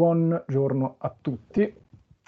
[0.00, 1.74] buongiorno a tutti,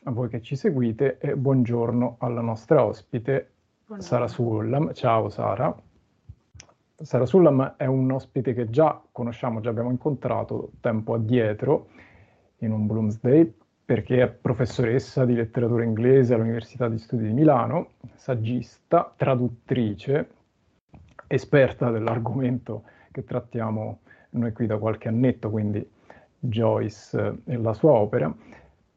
[0.04, 3.53] a voi che ci seguite e buongiorno alla nostra ospite
[3.87, 4.03] buongiorno.
[4.03, 4.93] Sara Sullam.
[4.93, 5.74] Ciao Sara.
[7.00, 11.88] Sara Sullam è un ospite che già conosciamo, già abbiamo incontrato tempo addietro
[12.58, 13.51] in un Bloomsday
[13.87, 20.29] perché è professoressa di letteratura inglese all'Università di Studi di Milano, saggista, traduttrice,
[21.27, 24.01] esperta dell'argomento che trattiamo
[24.33, 25.91] noi qui da qualche annetto, quindi
[26.45, 28.35] Joyce e la sua opera,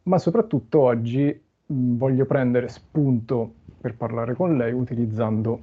[0.04, 5.60] ma soprattutto oggi voglio prendere spunto per parlare con lei utilizzando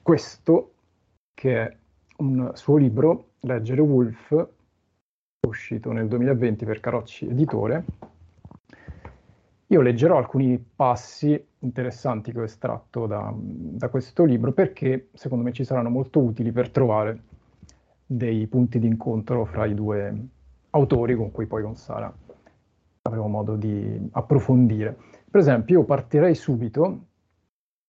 [0.00, 0.72] questo
[1.34, 1.76] che è
[2.18, 4.48] un suo libro, Leggere Wolf,
[5.48, 7.84] uscito nel 2020 per Carocci Editore.
[9.68, 15.52] Io leggerò alcuni passi interessanti che ho estratto da, da questo libro perché secondo me
[15.52, 17.22] ci saranno molto utili per trovare
[18.06, 20.28] dei punti di incontro fra i due
[20.74, 22.12] autori con cui poi con Sara
[23.02, 24.96] avremo modo di approfondire.
[25.30, 27.06] Per esempio, io partirei subito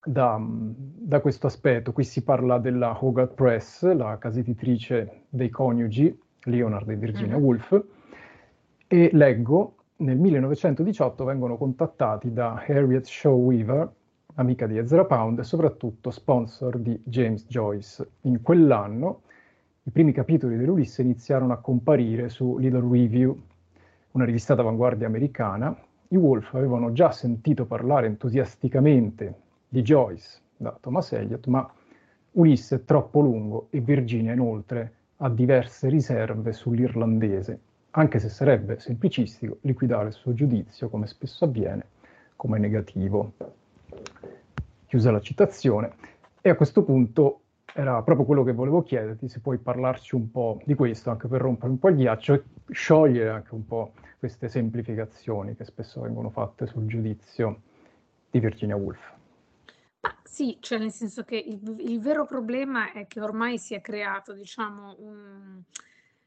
[0.04, 1.94] da, da, questo aspetto.
[1.94, 7.44] Qui si parla della Hogarth Press, la casa editrice dei coniugi Leonard e Virginia mm-hmm.
[7.44, 7.84] Woolf,
[8.88, 13.90] e leggo nel 1918 vengono contattati da Harriet Shaw Weaver,
[14.36, 18.08] amica di Ezra Pound e soprattutto sponsor di James Joyce.
[18.22, 19.22] In quell'anno
[19.88, 23.40] i primi capitoli dell'Ulisse iniziarono a comparire su Little Review,
[24.14, 25.78] una rivista d'avanguardia americana.
[26.08, 29.36] I Wolf avevano già sentito parlare entusiasticamente
[29.70, 31.72] di Joyce da Thomas Eliot, ma
[32.32, 37.60] Ulisse è troppo lungo e Virginia inoltre ha diverse riserve sull'irlandese,
[37.92, 41.86] anche se sarebbe semplicistico liquidare il suo giudizio, come spesso avviene,
[42.36, 43.34] come negativo.
[44.88, 45.92] Chiusa la citazione.
[46.42, 47.42] E a questo punto
[47.78, 51.42] era proprio quello che volevo chiederti, se puoi parlarci un po' di questo, anche per
[51.42, 56.30] rompere un po' il ghiaccio e sciogliere anche un po' queste semplificazioni che spesso vengono
[56.30, 57.64] fatte sul giudizio
[58.32, 59.14] di Virginia Woolf.
[60.00, 63.82] Ah, sì, cioè nel senso che il, il, vero problema è che ormai si è
[63.82, 65.62] creato, diciamo, un,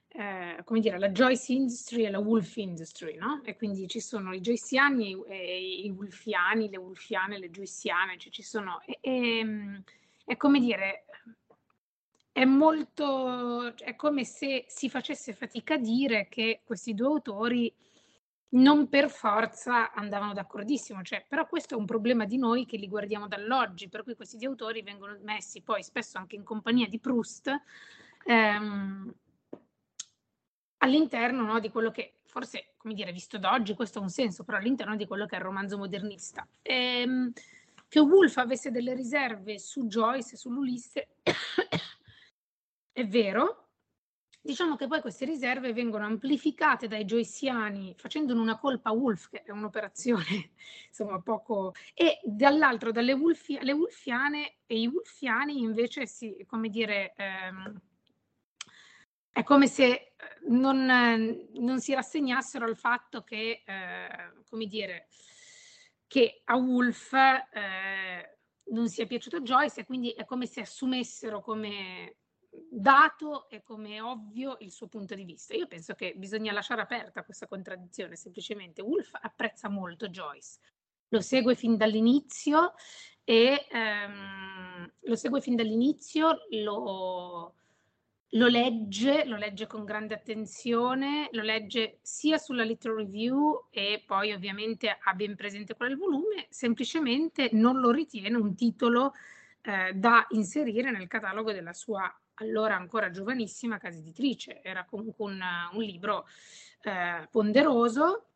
[0.08, 3.40] eh, come dire, la Joyce Industry e la Wolf Industry, no?
[3.42, 8.42] E quindi ci sono i Joyceani e i Wolfiani, le Wolfiane, le Joyciane, cioè ci
[8.42, 8.82] sono...
[8.84, 9.82] E, e,
[10.26, 11.04] è come dire,
[12.38, 17.74] è molto, è come se si facesse fatica a dire che questi due autori
[18.50, 22.86] non per forza andavano d'accordissimo, cioè, però questo è un problema di noi che li
[22.86, 27.00] guardiamo dall'oggi, per cui questi due autori vengono messi poi spesso anche in compagnia di
[27.00, 27.52] Proust
[28.24, 29.12] ehm,
[30.76, 34.44] all'interno no, di quello che forse, come dire, visto da oggi questo ha un senso,
[34.44, 36.46] però all'interno di quello che è il romanzo modernista.
[36.62, 37.32] Ehm,
[37.88, 41.08] che Woolf avesse delle riserve su Joyce e sull'Ulisse
[42.98, 43.68] è vero,
[44.40, 49.52] diciamo che poi queste riserve vengono amplificate dai joyciani facendone una colpa Wolf, che è
[49.52, 50.50] un'operazione
[50.88, 51.74] insomma poco...
[51.94, 53.56] e dall'altro dalle Wolfi...
[53.62, 57.80] le Wolfiane e i Wolfiani invece si, come dire, ehm,
[59.30, 60.12] è come se eh,
[60.48, 60.84] non,
[61.54, 65.06] non, si rassegnassero al fatto che, eh, come dire,
[66.08, 68.38] che a Wolf eh,
[68.70, 72.16] non sia piaciuto Joyce e quindi è come se assumessero come
[72.70, 75.54] dato e come ovvio il suo punto di vista.
[75.54, 80.58] Io penso che bisogna lasciare aperta questa contraddizione, semplicemente Wolf apprezza molto Joyce,
[81.08, 82.74] lo segue fin dall'inizio
[83.24, 87.54] e ehm, lo segue fin dall'inizio, lo,
[88.28, 94.32] lo legge, lo legge con grande attenzione, lo legge sia sulla Little Review e poi
[94.32, 99.14] ovviamente ha ben presente qual è il volume, semplicemente non lo ritiene un titolo
[99.62, 104.62] eh, da inserire nel catalogo della sua allora ancora giovanissima casa editrice.
[104.62, 106.26] Era comunque un, un libro
[106.82, 108.26] eh, ponderoso,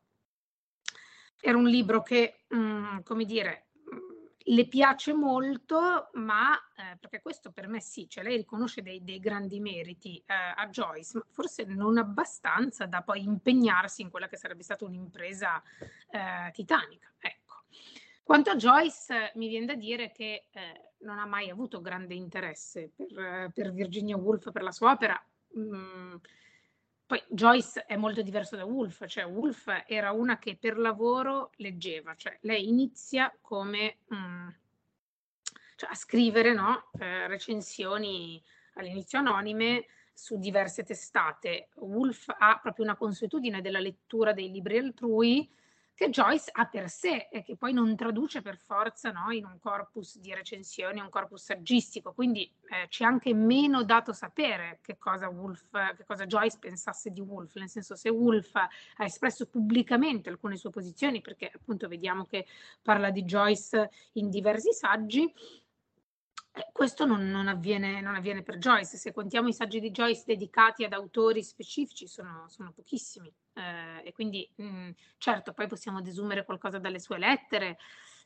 [1.39, 4.23] era un libro che, mh, mm, come dire, mm,
[4.55, 9.19] le piace molto, ma eh, perché questo per me sì, cioè lei riconosce dei, dei
[9.19, 14.37] grandi meriti eh, a Joyce, ma forse non abbastanza da poi impegnarsi in quella che
[14.37, 15.61] sarebbe stata un'impresa
[16.09, 17.11] eh, titanica.
[17.19, 17.42] Ecco.
[18.23, 22.91] Quanto a Joyce, mi viene da dire che eh, non ha mai avuto grande interesse
[22.95, 25.21] per, per Virginia Woolf, per la sua opera.
[25.57, 26.15] Mm,
[27.05, 32.15] poi Joyce è molto diverso da Woolf, cioè Woolf era una che per lavoro leggeva,
[32.15, 34.47] cioè lei inizia come mm,
[35.75, 36.89] cioè a scrivere no?
[36.99, 38.41] eh, recensioni
[38.75, 41.69] all'inizio anonime su diverse testate.
[41.75, 45.51] Woolf ha proprio una consuetudine della lettura dei libri altrui
[45.95, 49.59] che Joyce ha per sé e che poi non traduce per forza no, in un
[49.59, 54.97] corpus di recensioni, un corpus saggistico, quindi eh, ci è anche meno dato sapere che
[54.97, 60.29] cosa, Wolf, che cosa Joyce pensasse di Wolf, nel senso se Wolf ha espresso pubblicamente
[60.29, 62.45] alcune sue posizioni, perché appunto vediamo che
[62.81, 65.31] parla di Joyce in diversi saggi,
[66.55, 68.97] eh, questo non, non, avviene, non, avviene, per Joyce.
[68.97, 73.33] Se contiamo i saggi di Joyce dedicati ad autori specifici, sono, sono pochissimi.
[73.53, 77.77] Eh, e quindi, mh, mm, certo, poi possiamo desumere qualcosa dalle sue lettere,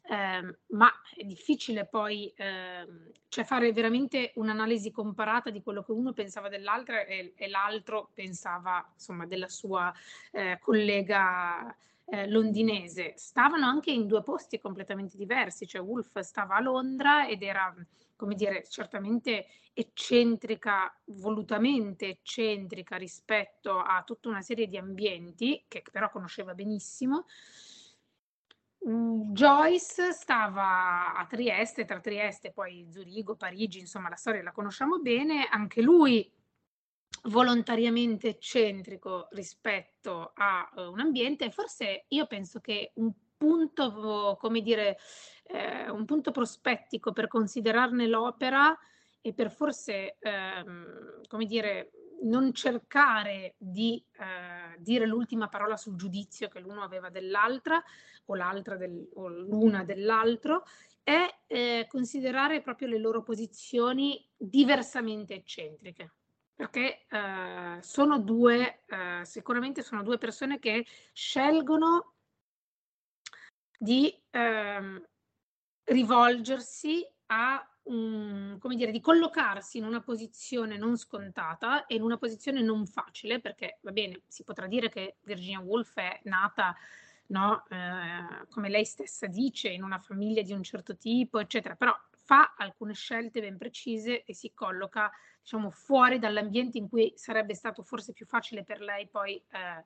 [0.10, 6.14] eh, ma è difficile poi ehm, cioè fare veramente un'analisi comparata di quello che uno
[6.14, 9.94] pensava dell'altro e, e l'altro pensava, insomma, della sua
[10.32, 11.76] eh, collega
[12.10, 13.14] eh, londinese.
[13.16, 17.74] Stavano anche in due posti completamente diversi, cioè Wolf stava a Londra ed era
[18.18, 26.10] come dire, certamente eccentrica, volutamente eccentrica rispetto a tutta una serie di ambienti che però
[26.10, 27.26] conosceva benissimo.
[28.88, 34.52] Mm, Joyce stava a Trieste, tra Trieste e poi Zurigo, Parigi, insomma la storia la
[34.52, 36.30] conosciamo bene, anche lui
[37.28, 44.98] volontariamente eccentrico rispetto a uh, un ambiente, forse io penso che un punto, come dire,
[45.44, 48.78] eh, un punto prospettico per considerarne l'opera
[49.22, 51.92] e per forse, ehm, come dire,
[52.24, 57.82] non cercare di eh, dire l'ultima parola sul giudizio che l'uno aveva dell'altra
[58.26, 60.64] o l'altra del, o l'una dell'altro
[61.04, 66.17] è eh, considerare proprio le loro posizioni diversamente eccentriche
[66.58, 70.84] perché eh, sono due eh, sicuramente sono due persone che
[71.14, 72.16] scelgono
[73.78, 75.08] di ehm,
[75.84, 82.18] rivolgersi a um, come dire, di collocarsi in una posizione non scontata e in una
[82.18, 86.76] posizione non facile, perché va bene, si potrà dire che Virginia Woolf è nata,
[87.28, 91.96] no, eh, come lei stessa dice, in una famiglia di un certo tipo, eccetera, però
[92.28, 95.10] fa alcune scelte ben precise e si colloca,
[95.42, 99.86] diciamo, fuori dall'ambiente in cui sarebbe stato forse più facile per lei poi eh,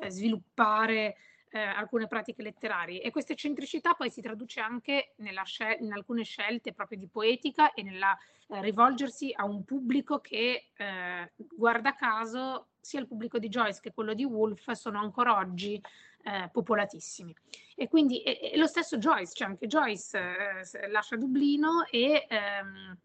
[0.00, 1.16] eh sviluppare
[1.48, 3.00] eh, alcune pratiche letterarie.
[3.00, 5.14] E questa eccentricità poi si traduce anche
[5.44, 8.16] scel- in alcune scelte proprio di poetica e nella
[8.48, 13.92] eh, rivolgersi a un pubblico che eh, guarda caso sia il pubblico di Joyce che
[13.94, 15.80] quello di Woolf sono ancora oggi
[16.22, 17.34] eh, popolatissimi.
[17.74, 22.96] E quindi e, e lo stesso Joyce, cioè anche Joyce eh, lascia Dublino e ehm,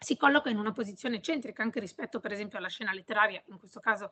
[0.00, 3.80] si colloca in una posizione eccentrica anche rispetto per esempio alla scena letteraria, in questo
[3.80, 4.10] caso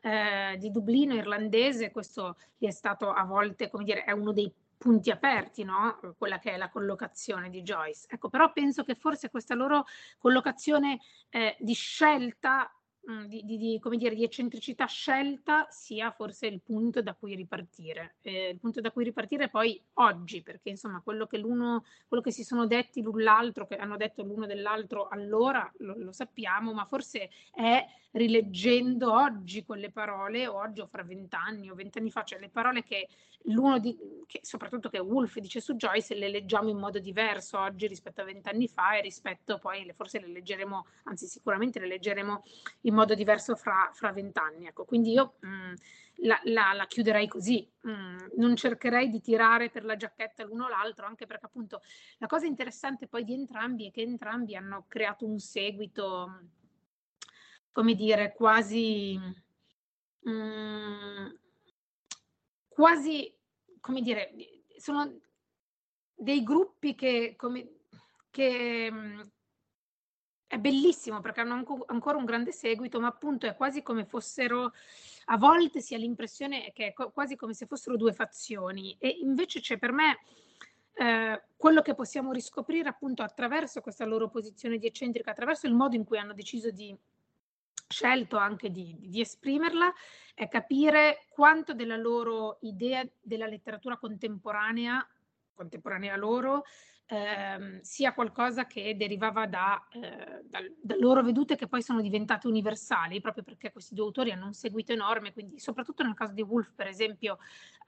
[0.00, 4.52] eh, di Dublino irlandese, questo gli è stato a volte, come dire, è uno dei
[4.76, 5.98] punti aperti, no?
[6.16, 8.06] quella che è la collocazione di Joyce.
[8.08, 9.84] Ecco, però penso che forse questa loro
[10.18, 11.00] collocazione
[11.30, 12.72] eh, di scelta
[13.26, 18.16] di, di, di, come dire, di eccentricità scelta sia forse il punto da cui ripartire.
[18.20, 22.30] Eh, il punto da cui ripartire poi oggi, perché insomma quello che l'uno, quello che
[22.30, 26.84] si sono detti l'un l'altro, che hanno detto l'uno dell'altro allora, lo, lo sappiamo, ma
[26.84, 27.82] forse è
[28.12, 33.08] rileggendo oggi quelle parole, oggi o fra vent'anni o vent'anni fa, cioè le parole che
[33.44, 33.96] l'uno di,
[34.26, 38.24] che, soprattutto che Wolf dice su Joyce, le leggiamo in modo diverso oggi rispetto a
[38.24, 42.42] vent'anni fa e rispetto poi, le, forse le leggeremo, anzi sicuramente le leggeremo
[42.82, 44.66] in modo diverso fra vent'anni.
[44.66, 45.74] Ecco, quindi io mh, mm,
[46.22, 50.68] la, la, la, chiuderei così, mm, non cercherei di tirare per la giacchetta l'uno o
[50.68, 51.82] l'altro, anche perché appunto
[52.18, 56.40] la cosa interessante poi di entrambi è che entrambi hanno creato un seguito,
[57.72, 59.18] come dire, quasi...
[60.28, 61.28] Mm,
[62.68, 63.34] quasi,
[63.80, 64.32] come dire,
[64.76, 65.18] sono
[66.14, 67.78] dei gruppi che, come,
[68.30, 68.92] che
[70.48, 74.72] è bellissimo perché hanno anco, ancora un grande seguito, ma appunto è quasi come fossero,
[75.26, 78.96] a volte si ha l'impressione che è quasi come se fossero due fazioni.
[78.98, 80.18] E invece c'è per me
[80.94, 85.96] eh, quello che possiamo riscoprire appunto attraverso questa loro posizione di eccentrica, attraverso il modo
[85.96, 86.96] in cui hanno deciso di
[87.86, 89.92] scelto anche di, di, esprimerla
[90.34, 95.06] è capire quanto della loro idea della letteratura contemporanea,
[95.54, 96.64] contemporanea loro,
[97.08, 102.46] ehm, sia qualcosa che derivava da, eh, da, da, loro vedute che poi sono diventate
[102.46, 106.42] universali, proprio perché questi due autori hanno un seguito enorme, quindi soprattutto nel caso di
[106.42, 107.38] Woolf, per esempio,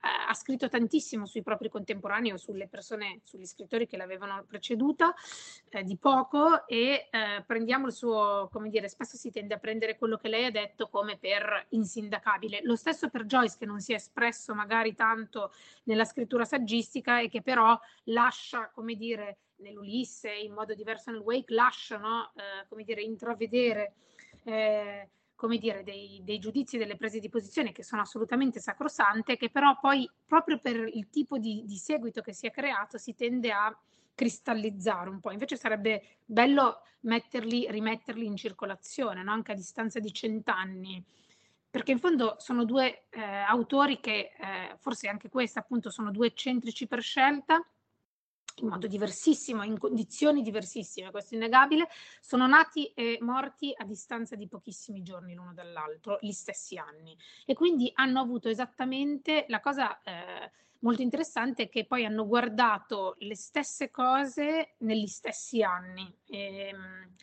[0.01, 5.13] eh, ha scritto tantissimo sui propri contemporanei o sulle persone, sugli scrittori che l'avevano preceduta,
[5.69, 9.97] eh, di poco, e eh, prendiamo il suo, come dire, spesso si tende a prendere
[9.97, 12.61] quello che lei ha detto come per insindacabile.
[12.63, 15.51] Lo stesso per Joyce, che non si è espresso magari tanto
[15.83, 21.21] nella scrittura saggistica e che però lascia, come dire, dire, nell'Ulisse, in modo diverso nel
[21.21, 23.93] Wake, lasciano, eh, come dire, intravedere
[24.43, 29.49] eh, come dire, dei, dei, giudizi, delle prese di posizione che sono assolutamente sacrosante, che
[29.49, 33.51] però poi proprio per il tipo di, di seguito che si è creato si tende
[33.51, 33.75] a
[34.13, 35.31] cristallizzare un po'.
[35.31, 39.31] Invece sarebbe bello metterli, rimetterli in circolazione, no?
[39.31, 41.03] anche a distanza di cent'anni,
[41.71, 46.27] perché in fondo sono due eh, autori che, eh, forse anche questa appunto, sono due
[46.27, 47.65] eccentrici per scelta,
[48.57, 51.87] in modo diversissimo, in condizioni diversissime, questo è innegabile,
[52.19, 57.17] sono nati e morti a distanza di pochissimi giorni l'uno dall'altro, gli stessi anni.
[57.45, 63.15] E quindi hanno avuto esattamente la cosa eh, molto interessante è che poi hanno guardato
[63.19, 66.13] le stesse cose negli stessi anni.
[66.27, 67.15] E, ehm,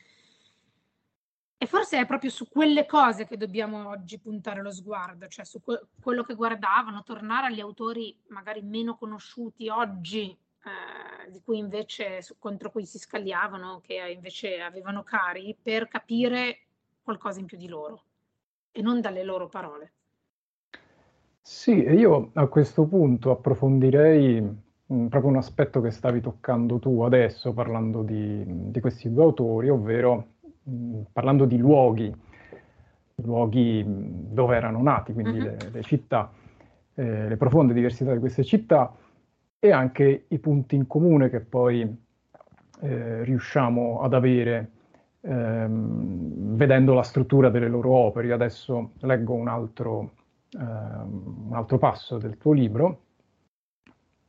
[1.61, 5.61] e forse è proprio su quelle cose che dobbiamo oggi puntare lo sguardo, cioè su
[5.61, 10.37] que- quello che guardavano, tornare agli autori magari meno conosciuti oggi
[10.69, 16.59] eh, di cui invece, contro cui si scagliavano, che invece avevano cari, per capire
[17.03, 18.03] qualcosa in più di loro
[18.71, 19.93] e non dalle loro parole.
[21.41, 27.01] Sì, io a questo punto approfondirei mh, mm, proprio un aspetto che stavi toccando tu
[27.01, 30.27] adesso parlando di, di questi due autori, ovvero
[30.63, 32.15] mh, mm, parlando di luoghi,
[33.15, 35.45] luoghi mm, dove erano nati, quindi uh-huh.
[35.45, 36.31] le, le, città,
[36.95, 38.95] eh, le profonde diversità di queste città
[39.61, 41.83] e anche i punti in comune che poi
[42.81, 44.71] eh, riusciamo ad avere
[45.23, 48.33] ehm, vedendo la struttura delle loro opere.
[48.33, 50.13] Adesso leggo un altro,
[50.59, 53.03] ehm, un altro passo del tuo libro.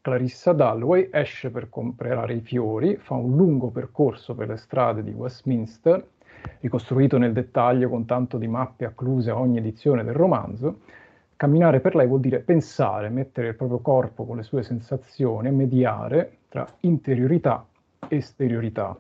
[0.01, 5.12] Clarissa Dalloway esce per comprare i fiori, fa un lungo percorso per le strade di
[5.12, 6.03] Westminster,
[6.62, 10.79] ricostruito nel dettaglio con tanto di mappe accluse a ogni edizione del romanzo,
[11.39, 16.39] Camminare per lei vuol dire pensare, mettere il proprio corpo con le sue sensazioni mediare
[16.50, 17.65] tra interiorità
[18.10, 19.00] e esteriorità,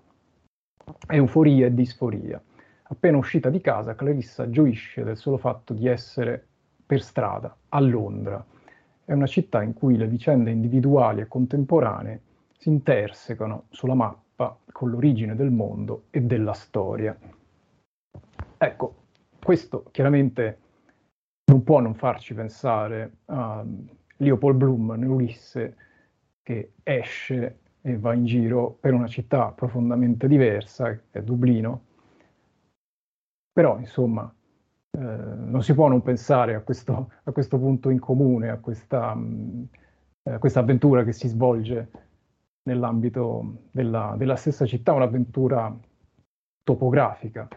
[1.09, 2.41] euforia e disforia.
[2.83, 6.41] Appena uscita di casa, Clarissa gioisce del solo fatto di essere
[6.85, 8.41] per strada, a Londra.
[9.03, 12.21] È una città in cui le vicende individuali e contemporanee
[12.57, 17.19] si intersecano sulla mappa con l'origine del mondo e della storia.
[18.57, 18.95] Ecco,
[19.43, 20.59] questo chiaramente
[21.59, 23.65] non può non farci pensare a
[24.17, 25.75] Leopold Bloom nell'Ulisse
[26.41, 31.85] che esce e va in giro per una città profondamente diversa, che è Dublino.
[33.51, 34.33] Però, insomma,
[34.91, 39.13] eh, non si può non pensare a questo, a questo punto in comune, a questa,
[39.13, 39.67] mh,
[40.23, 41.91] eh, questa, avventura che si svolge
[42.63, 45.77] nell'ambito della, della stessa città, un'avventura
[46.63, 47.47] topografica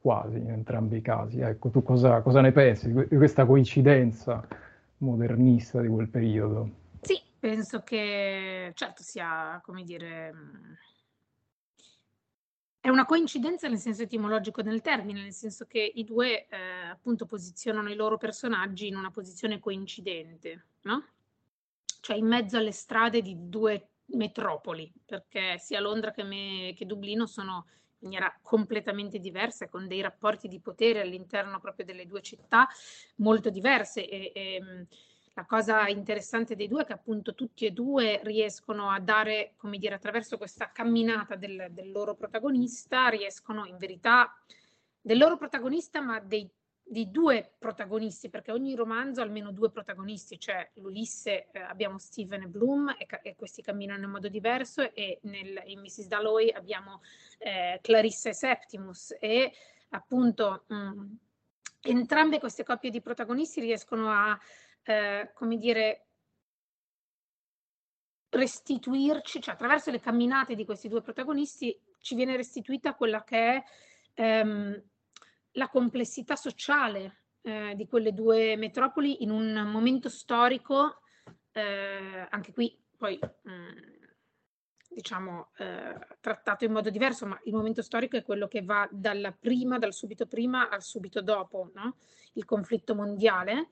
[0.00, 1.40] quasi in entrambi i casi.
[1.40, 4.46] Ecco, tu cosa, cosa ne pensi di questa coincidenza
[4.98, 6.70] modernista di quel periodo?
[7.00, 10.32] Sì, penso che certo sia, come dire,
[12.80, 16.56] è una coincidenza nel senso etimologico del termine, nel senso che i due eh,
[16.90, 21.04] appunto posizionano i loro personaggi in una posizione coincidente, no?
[22.00, 27.26] Cioè in mezzo alle strade di due metropoli, perché sia Londra che, me, che Dublino
[27.26, 27.66] sono
[28.00, 32.68] maniera completamente diversa, con dei rapporti di potere all'interno proprio delle due città
[33.16, 34.08] molto diverse.
[34.08, 34.86] E, e, ehm,
[35.34, 39.78] la cosa interessante dei due è che appunto tutti e due riescono a dare, come
[39.78, 44.34] dire, attraverso questa camminata del, del loro protagonista, riescono in verità
[45.00, 46.50] del loro protagonista, ma dei
[46.90, 52.42] di due protagonisti, perché ogni romanzo ha almeno due protagonisti, cioè l'Ulisse eh, abbiamo Steven
[52.42, 56.08] e Bloom e, e, questi camminano in modo diverso e nel, in Mrs.
[56.08, 57.00] Dalloway abbiamo
[57.38, 59.52] eh, Clarissa e Septimus e
[59.90, 61.12] appunto mh, mm,
[61.82, 64.36] entrambe queste coppie di protagonisti riescono a,
[64.82, 66.06] eh, come dire,
[68.30, 73.64] restituirci, cioè attraverso le camminate di questi due protagonisti ci viene restituita quella che è
[74.14, 74.82] ehm,
[75.52, 81.00] la complessità sociale eh, di quelle due metropoli in un momento storico,
[81.52, 83.68] eh, anche qui poi mh, mm,
[84.90, 89.32] diciamo eh, trattato in modo diverso, ma il momento storico è quello che va dalla
[89.32, 91.96] prima, dal subito prima al subito dopo, no?
[92.34, 93.68] il conflitto mondiale.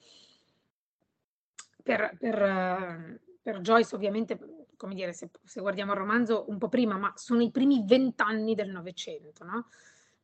[1.82, 4.38] Per, per, per Joyce ovviamente,
[4.76, 8.54] come dire, se, se, guardiamo il romanzo un po' prima, ma sono i primi vent'anni
[8.54, 9.68] del Novecento, no?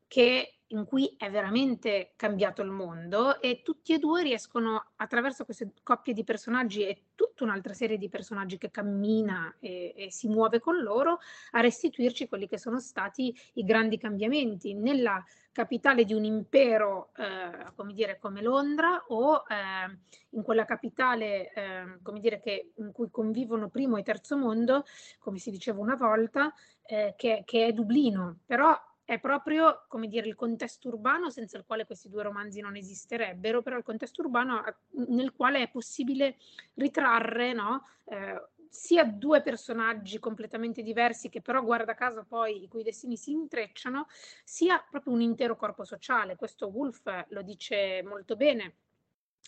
[0.07, 5.73] che, in cui è veramente cambiato il mondo e tutti e due riescono attraverso queste
[5.83, 10.61] coppie di personaggi e tutta un'altra serie di personaggi che cammina e, e, si muove
[10.61, 11.21] con loro
[11.53, 17.73] a restituirci quelli che sono stati i grandi cambiamenti nella capitale di un impero eh,
[17.77, 19.99] come dire come Londra o eh,
[20.31, 24.85] in quella capitale eh, come dire che, in cui convivono primo e terzo mondo
[25.21, 26.53] come si diceva una volta
[26.87, 28.41] eh, che, che è Dublino.
[28.45, 32.75] Però è proprio, come dire, il contesto urbano senza il quale questi due romanzi non
[32.75, 34.63] esisterebbero, però il contesto urbano
[35.09, 36.37] nel quale è possibile
[36.75, 37.87] ritrarre, no?
[38.05, 38.43] Eh,
[38.75, 44.07] sia due personaggi completamente diversi che però guarda caso poi i cui destini si intrecciano,
[44.43, 46.35] sia proprio un intero corpo sociale.
[46.35, 48.77] Questo Wolf lo dice molto bene.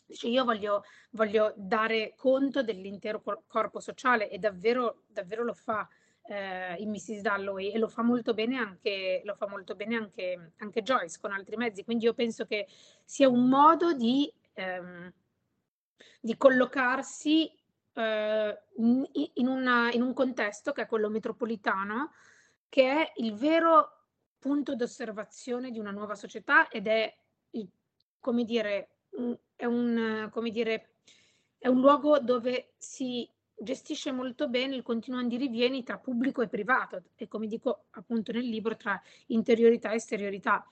[0.07, 5.89] Dice io voglio, voglio dare conto dell'intero corpo sociale e davvero, davvero lo fa
[6.29, 7.21] eh, in Mrs.
[7.21, 11.57] Dalloway e lo fa molto bene, anche, fa molto bene anche, anche Joyce con altri
[11.57, 11.85] mezzi.
[11.85, 12.67] Quindi io penso che
[13.05, 15.13] sia un modo di, ehm,
[16.21, 17.51] di collocarsi
[17.93, 22.13] eh, in, una, in un contesto che è quello metropolitano,
[22.69, 23.93] che è il vero
[24.39, 27.15] punto d'osservazione di una nuova società ed è,
[28.21, 28.89] come dire,
[29.55, 30.97] è un, come dire,
[31.59, 37.03] è un luogo dove si gestisce molto bene il continuo andirivieni tra pubblico e privato
[37.15, 40.67] e come dico appunto nel libro tra interiorità e esteriorità.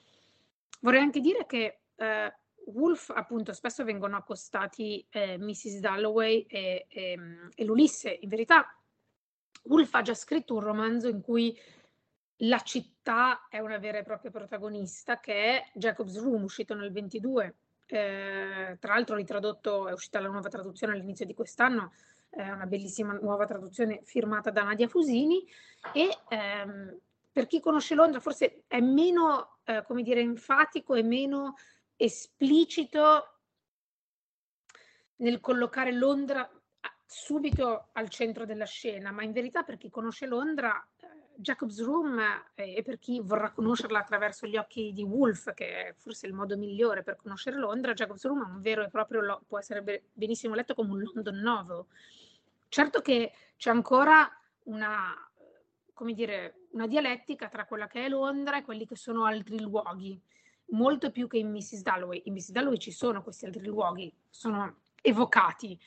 [0.81, 2.35] Vorrei anche dire che eh,
[2.67, 5.79] Wolf appunto spesso vengono accostati eh, Mrs.
[5.81, 7.19] Dalloway e, e,
[7.55, 8.19] e l'Ulisse.
[8.21, 8.77] In verità
[9.65, 11.59] Wolf ha già scritto un romanzo in cui
[12.39, 17.55] la città è una vera e propria protagonista che è Jacob's Room, uscito nel 22.
[17.87, 21.93] Eh, tra l'altro ritradotto, è uscita la nuova traduzione all'inizio di quest'anno,
[22.35, 25.47] è una bellissima nuova traduzione firmata da Nadia Fusini
[25.93, 26.99] e ehm,
[27.31, 31.55] per chi conosce Londra forse è meno, eh, come dire, enfatico e meno
[31.97, 33.39] esplicito
[35.17, 36.49] nel collocare Londra
[37.07, 42.19] subito al centro della scena, ma in verità per chi conosce Londra, eh, Jacob's Room
[42.55, 46.33] eh, e per chi vorrà conoscerla attraverso gli occhi di Wolf, che è forse il
[46.33, 50.55] modo migliore per conoscere Londra, Jacob's Room è un vero e proprio, può essere benissimo
[50.55, 51.85] letto come un London novel.
[52.75, 54.29] Certo che c'è ancora
[54.65, 55.15] una,
[56.13, 60.21] dire, una dialettica tra quella che è Londra e quelli che sono altri luoghi
[60.71, 61.83] molto più che in Mrs.
[61.83, 62.23] Dalloway.
[62.25, 62.51] In Mrs.
[62.51, 65.81] Dalloway ci sono questi altri luoghi, sono evocati,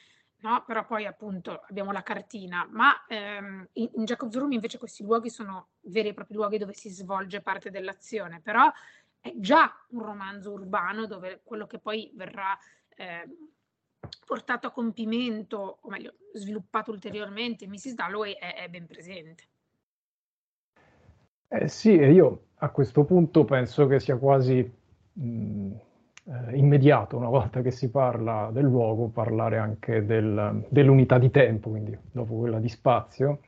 [0.43, 0.63] no?
[0.65, 5.29] però poi appunto abbiamo la cartina, ma ehm, in, in Jacob's Room invece questi luoghi
[5.29, 8.71] sono veri e propri luoghi dove si svolge parte dell'azione, però
[9.19, 12.57] è già un romanzo urbano dove quello che poi verrà
[12.95, 13.27] eh,
[14.25, 17.95] portato a compimento, o meglio, sviluppato ulteriormente Mrs.
[17.95, 19.43] Dalloway è, è ben presente.
[21.49, 24.69] Eh sì, io a questo punto penso che sia quasi
[25.13, 25.71] mh,
[26.25, 31.69] eh, immediato, una volta che si parla del luogo, parlare anche del, dell'unità di tempo,
[31.69, 33.39] quindi dopo quella di spazio.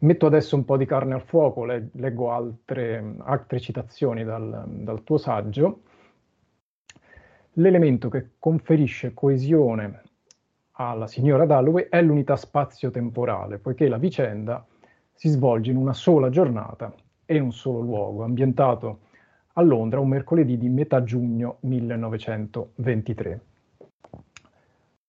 [0.00, 5.02] Metto adesso un po' di carne al fuoco, le, leggo altre, altre citazioni dal, dal
[5.02, 5.80] tuo saggio.
[7.58, 10.02] L'elemento che conferisce coesione
[10.72, 14.66] alla signora Dalloway è l'unità spazio-temporale, poiché la vicenda
[15.14, 19.00] si svolge in una sola giornata e in un solo luogo, ambientato
[19.54, 23.40] a Londra un mercoledì di metà giugno 1923.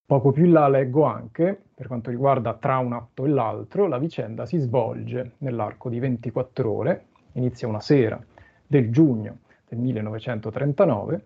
[0.05, 3.97] Poco più in là leggo anche, per quanto riguarda tra un atto e l'altro, la
[3.97, 8.17] vicenda si svolge nell'arco di 24 ore, inizia una sera
[8.65, 11.25] del giugno del 1939,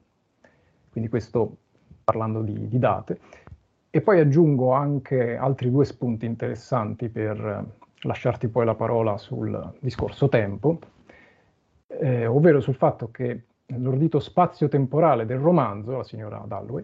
[0.92, 1.58] quindi questo
[2.04, 3.20] parlando di, di date,
[3.90, 7.66] e poi aggiungo anche altri due spunti interessanti per
[8.04, 10.80] lasciarti poi la parola sul discorso tempo,
[11.88, 16.84] eh, ovvero sul fatto che l'ordito spazio-temporale del romanzo, la signora Dalloway,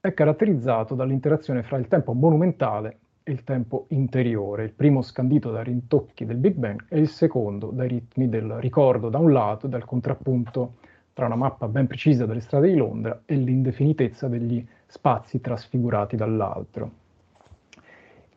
[0.00, 5.64] è caratterizzato dall'interazione fra il tempo monumentale e il tempo interiore, il primo scandito dai
[5.64, 9.68] rintocchi del Big Bang e il secondo dai ritmi del ricordo da un lato e
[9.68, 10.76] dal contrappunto
[11.18, 16.90] tra una mappa ben precisa delle strade di Londra e l'indefinitezza degli spazi trasfigurati dall'altro.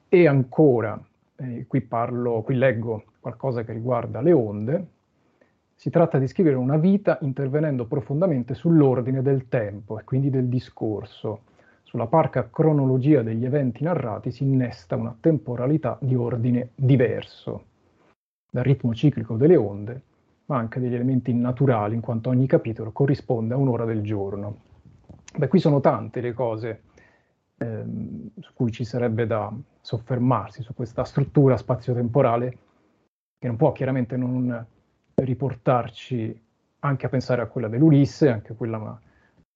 [0.09, 0.99] E ancora,
[1.35, 4.87] eh, qui parlo, qui leggo qualcosa che riguarda le onde,
[5.75, 11.41] si tratta di scrivere una vita intervenendo profondamente sull'ordine del tempo e quindi del discorso.
[11.83, 17.63] Sulla parca cronologia degli eventi narrati si innesta una temporalità di ordine diverso,
[18.49, 20.01] dal ritmo ciclico delle onde,
[20.51, 24.57] ma anche degli elementi naturali, in quanto ogni capitolo corrisponde a un'ora del giorno.
[25.37, 26.81] Beh, qui sono tante le cose
[27.57, 32.57] ehm, su cui ci sarebbe da soffermarsi, su questa struttura spazio-temporale
[33.39, 34.65] che non può chiaramente non
[35.13, 36.41] riportarci
[36.79, 38.99] anche a pensare a quella dell'Ulisse, anche quella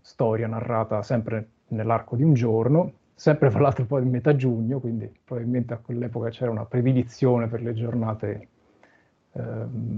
[0.01, 5.11] storia narrata sempre nell'arco di un giorno, sempre fra l'altro poi in metà giugno, quindi
[5.25, 8.47] probabilmente a quell'epoca c'era una predilezione per le giornate eh,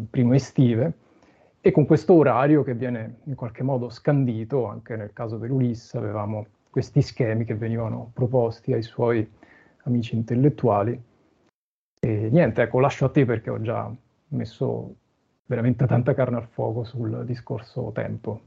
[0.09, 0.93] primo estive,
[1.61, 6.45] e con questo orario che viene in qualche modo scandito, anche nel caso dell'Ulisse avevamo
[6.69, 9.29] questi schemi che venivano proposti ai suoi
[9.83, 10.99] amici intellettuali.
[11.99, 13.91] E niente, ecco, lascio a te perché ho già
[14.29, 14.95] messo
[15.45, 18.41] veramente tanta carne al fuoco sul discorso tempo.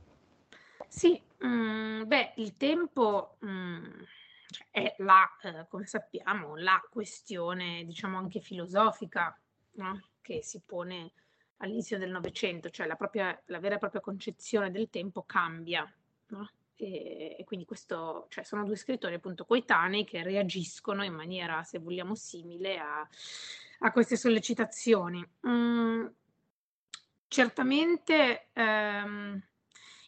[0.88, 4.04] Sì, mh, beh, il tempo mh,
[4.48, 9.36] cioè, è la, eh, come sappiamo, la questione, diciamo, anche filosofica
[9.72, 10.00] no?
[10.20, 11.12] Che si pone
[11.58, 15.90] all'inizio del Novecento, cioè la, propria, la vera e propria concezione del tempo cambia.
[16.28, 16.50] No?
[16.74, 21.78] E, e, quindi questo, cioè sono due scrittori appunto coetanei che reagiscono in maniera, se
[21.78, 23.06] vogliamo, simile a,
[23.80, 25.22] a queste sollecitazioni.
[25.46, 26.06] Mm,
[27.28, 29.42] certamente ehm,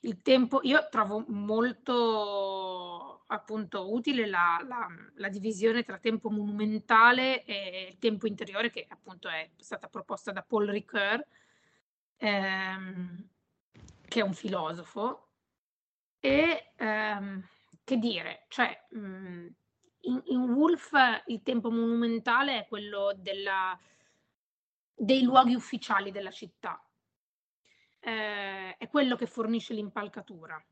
[0.00, 7.96] il tempo, io trovo molto appunto utile la, la, la, divisione tra tempo monumentale e
[7.98, 11.26] tempo interiore che appunto è stata proposta da Paul Ricoeur,
[12.16, 13.28] ehm,
[14.06, 15.28] che è un filosofo,
[16.20, 17.46] e ehm,
[17.84, 19.46] che dire, cioè mh,
[20.02, 20.92] in, in Wolf
[21.26, 23.78] il tempo monumentale è quello della,
[24.94, 26.84] dei luoghi ufficiali della città,
[28.00, 30.62] eh, è quello che fornisce l'impalcatura.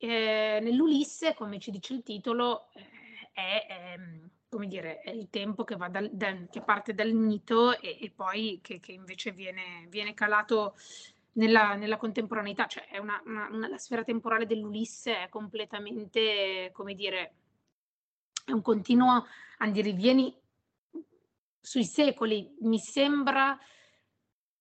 [0.00, 4.00] Eh, nell'Ulisse, come ci dice il titolo, eh, è, è,
[4.48, 8.60] come dire, è il tempo che, dal, da, che parte dal mito e, e poi
[8.62, 10.76] che, che, invece viene, viene calato
[11.32, 17.34] nella, nella, contemporaneità, cioè una, una, una, la sfera temporale dell'Ulisse è completamente, come dire,
[18.44, 19.26] è un continuo
[19.58, 20.32] andirivieni
[21.60, 22.56] sui secoli.
[22.60, 23.58] Mi sembra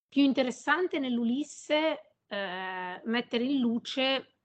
[0.09, 4.36] più interessante nell'Ulisse eh, mettere in luce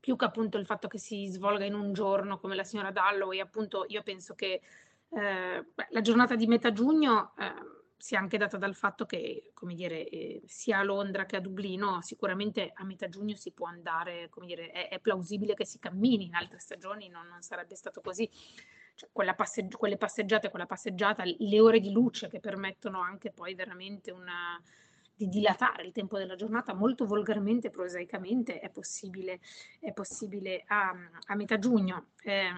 [0.00, 3.40] più che appunto il fatto che si svolga in un giorno come la signora Dalloway,
[3.40, 4.60] appunto io penso che
[5.08, 7.52] eh, beh, la giornata di metà giugno eh,
[7.96, 12.00] sia anche data dal fatto che, come dire, eh, sia a Londra che a Dublino
[12.02, 16.26] sicuramente a metà giugno si può andare, come dire, è, è plausibile che si cammini,
[16.26, 18.28] in altre stagioni non, non sarebbe stato così.
[18.94, 24.10] Cioè, passeggi- quelle passeggiate, quella passeggiata, le ore di luce che permettono anche poi veramente
[24.10, 24.60] una,
[25.16, 29.40] di dilatare il tempo della giornata molto volgarmente, prosaicamente, è possibile,
[29.80, 30.94] è possibile a,
[31.26, 32.08] a metà giugno.
[32.22, 32.50] Eh,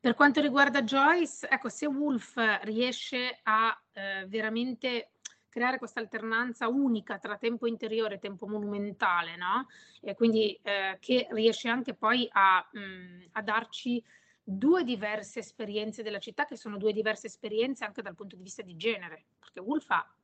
[0.00, 5.12] per quanto riguarda Joyce, ecco, se Wolf riesce a eh, veramente
[5.48, 9.68] creare questa alternanza unica tra tempo interiore e tempo monumentale, no?
[10.00, 14.02] E quindi eh, che riesce anche poi a, mh, mm, a, darci
[14.42, 18.62] due diverse esperienze della città, che sono due diverse esperienze anche dal punto di vista
[18.62, 20.14] di genere, perché Wolf ha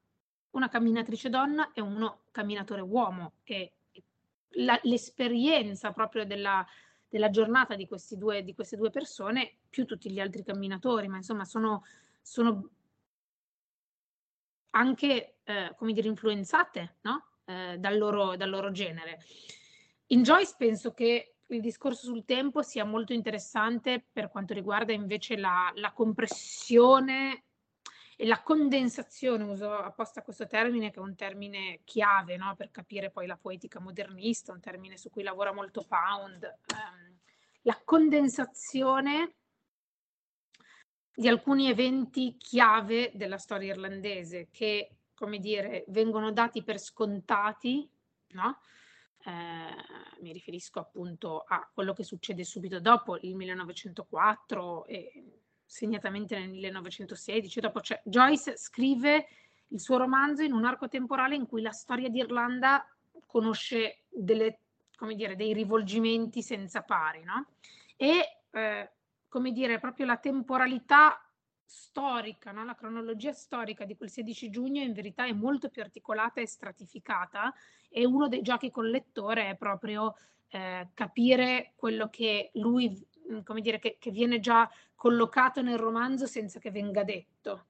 [0.51, 3.73] una camminatrice donna e uno camminatore uomo e
[4.55, 6.67] la, l'esperienza proprio della
[7.11, 11.45] della giornata di, due, di, queste due persone più tutti gli altri camminatori, ma insomma
[11.45, 11.85] sono,
[12.23, 12.71] sono
[14.71, 17.27] anche, eh, come dire, influenzate no?
[17.47, 19.19] eh, dal, loro, dal loro genere.
[20.07, 25.37] In Joyce penso che il discorso sul tempo sia molto interessante per quanto riguarda invece
[25.37, 27.47] la, la compressione
[28.21, 32.55] e la condensazione, uso apposta questo termine che è un termine chiave no?
[32.55, 37.19] per capire poi la poetica modernista, un termine su cui lavora molto Pound, ehm,
[37.63, 39.37] la condensazione
[41.15, 47.91] di alcuni eventi chiave della storia irlandese che, come dire, vengono dati per scontati,
[48.33, 48.61] no?
[49.25, 56.49] Eh, mi riferisco appunto a quello che succede subito dopo il 1904 e segnatamente nel
[56.49, 57.61] 1916.
[57.61, 59.29] Dopo c'è Joyce scrive
[59.69, 62.85] il suo romanzo in un arco temporale in cui la storia d'Irlanda
[63.25, 64.59] conosce delle,
[65.15, 67.47] dire, dei rivolgimenti senza pari, no?
[67.97, 68.91] E eh,
[69.29, 71.25] come dire, proprio la temporalità
[71.65, 72.65] storica, no?
[72.65, 77.55] la cronologia storica di quel 16 giugno in verità è molto più articolata e stratificata
[77.89, 80.17] e uno dei giochi col lettore è proprio
[80.49, 83.01] eh, capire quello che lui
[83.45, 87.67] come dire, che, che, viene già collocato nel romanzo senza che venga detto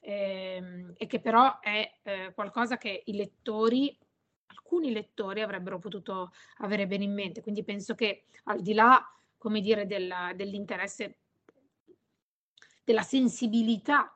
[0.00, 3.96] ehm, e che però è eh, qualcosa che i lettori,
[4.46, 7.42] alcuni lettori avrebbero potuto avere bene in mente.
[7.42, 9.04] Quindi penso che al di là,
[9.38, 11.18] come dire, della, dell'interesse,
[12.84, 14.10] della sensibilità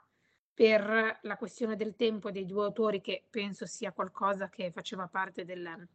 [0.53, 5.45] per la questione del tempo dei due autori, che penso sia qualcosa che faceva parte
[5.45, 5.89] del,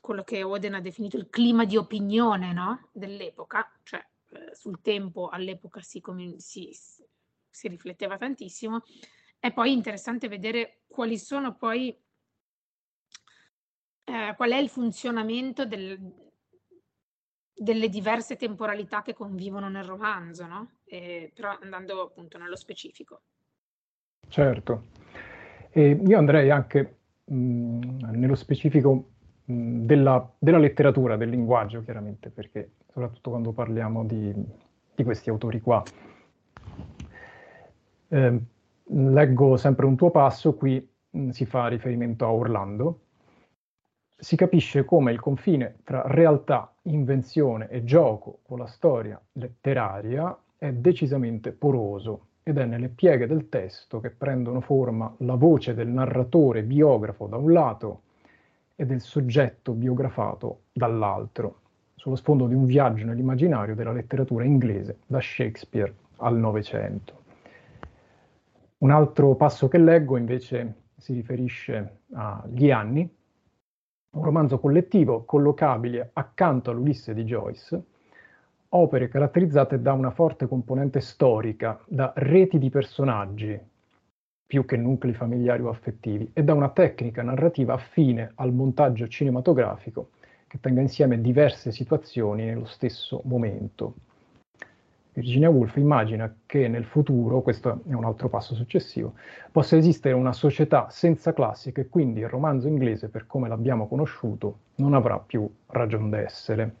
[0.00, 2.88] quello che Oden ha definito il clima di opinione no?
[2.92, 6.02] dell'epoca, cioè eh, sul tempo all'epoca si,
[6.36, 6.70] si,
[7.48, 8.82] si, rifletteva tantissimo,
[9.38, 11.96] è poi interessante vedere quali sono poi,
[14.04, 15.98] eh, qual è il funzionamento del,
[17.54, 20.78] delle diverse temporalità che convivono nel romanzo, no?
[20.84, 23.22] eh, però andando appunto nello specifico.
[24.28, 24.88] Certo,
[25.70, 29.10] e io andrei anche mh, mm, nello specifico
[29.46, 34.34] della, della, letteratura, del linguaggio chiaramente, perché soprattutto quando parliamo di,
[34.94, 35.82] di questi autori qua.
[38.08, 38.40] Eh,
[38.88, 43.00] leggo sempre un tuo passo, qui mh, si fa riferimento a Orlando.
[44.18, 50.72] Si capisce come il confine tra realtà, invenzione e gioco con la storia letteraria è
[50.72, 56.62] decisamente poroso ed è nelle pieghe del testo che prendono forma la voce del narratore
[56.62, 58.02] biografo da un lato
[58.76, 61.60] e del soggetto biografato dall'altro,
[61.94, 67.24] sullo sfondo di un viaggio nell'immaginario della letteratura inglese da Shakespeare al Novecento.
[68.78, 73.10] Un altro passo che leggo invece si riferisce agli anni,
[74.10, 77.82] un romanzo collettivo collocabile accanto all'Ulisse di Joyce,
[78.68, 83.58] opere caratterizzate da una forte componente storica, da reti di personaggi,
[84.46, 90.10] più che nuclei familiari o affettivi, e da una tecnica narrativa affine al montaggio cinematografico
[90.46, 93.94] che tenga insieme diverse situazioni nello stesso momento.
[95.12, 99.14] Virginia Woolf immagina che nel futuro, questo è un altro passo successivo,
[99.50, 104.58] possa esistere una società senza classi che quindi il romanzo inglese, per come l'abbiamo conosciuto,
[104.76, 106.74] non avrà più ragion d'essere.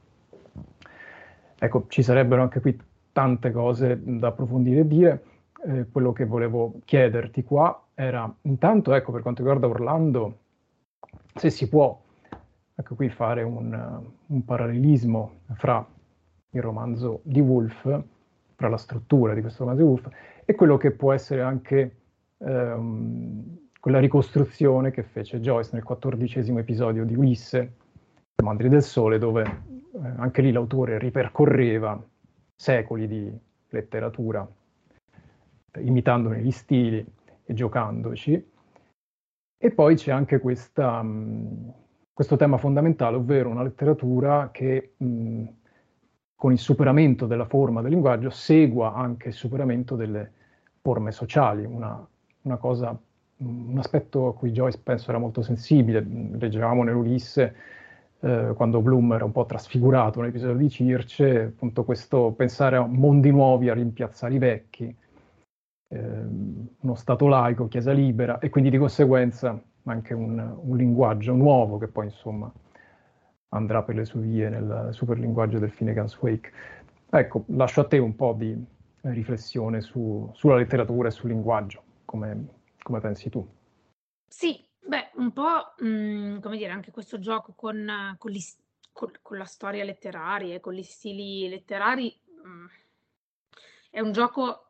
[1.58, 2.78] Ecco, ci sarebbero anche qui
[3.10, 5.22] tante cose da approfondire e dire.
[5.68, 10.38] Eh, quello che volevo chiederti qua era, intanto, ecco, per quanto riguarda Orlando,
[11.34, 12.00] se si può,
[12.72, 15.84] ecco qui, fare un, un parallelismo fra
[16.50, 18.02] il romanzo di Woolf,
[18.54, 20.08] fra la struttura di questo romanzo di Woolf,
[20.44, 21.96] e quello che può essere anche
[22.38, 27.72] ehm, quella ricostruzione che fece Joyce nel quattordicesimo episodio di Ulisse,
[28.40, 32.00] Mandri del Sole, dove eh, anche lì l'autore ripercorreva
[32.54, 33.36] secoli di
[33.70, 34.48] letteratura,
[35.80, 37.04] imitandone gli stili
[37.44, 38.50] e giocandoci.
[39.58, 41.72] E poi c'è anche questa, mh,
[42.12, 45.44] questo tema fondamentale, ovvero una letteratura che mh,
[46.34, 50.32] con il superamento della forma del linguaggio segua anche il superamento delle
[50.82, 52.06] forme sociali, una,
[52.42, 52.96] una cosa,
[53.38, 56.06] un aspetto a cui Joyce penso era molto sensibile.
[56.38, 57.54] Leggevamo nell'Ulisse
[58.20, 63.30] eh, quando Bloom era un po' trasfigurato nell'episodio di Circe, appunto questo pensare a mondi
[63.30, 64.94] nuovi, a rimpiazzare i vecchi,
[65.88, 71.86] uno Stato laico, Chiesa libera, e quindi di conseguenza anche un, un, linguaggio nuovo che
[71.86, 72.52] poi insomma
[73.50, 76.52] andrà per le sue vie nel superlinguaggio del Finnegan's Wake.
[77.08, 78.56] Ecco, lascio a te un po' di
[79.02, 82.48] riflessione su, sulla letteratura e sul linguaggio, come,
[82.82, 83.46] come pensi tu.
[84.26, 88.40] Sì, Beh, un po', mhmm, come dire, anche questo gioco con con gli
[88.92, 92.66] con con la storia letteraria e con gli stili letterari, mhmm,
[93.90, 94.65] è un gioco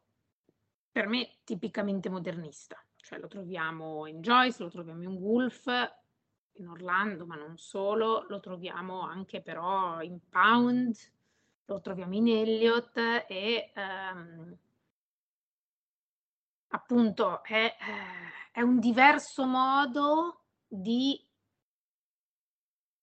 [0.97, 2.83] per me tipicamente modernista.
[2.97, 5.67] Cioè lo troviamo in Joyce, lo troviamo in Woolf,
[6.53, 10.97] in Orlando, ma non solo, lo troviamo anche però in Pound,
[11.67, 12.97] lo troviamo in Eliot
[13.29, 14.57] e, ehm
[16.69, 21.23] appunto è ehm è un diverso modo di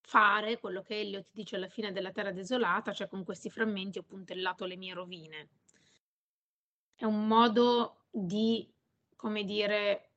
[0.02, 4.04] fare quello che Elliot dice alla fine della Terra desolata, cioè con questi frammenti ho
[4.04, 5.50] puntellato le mie rovine.
[6.96, 8.72] È un modo di,
[9.16, 10.12] come dire,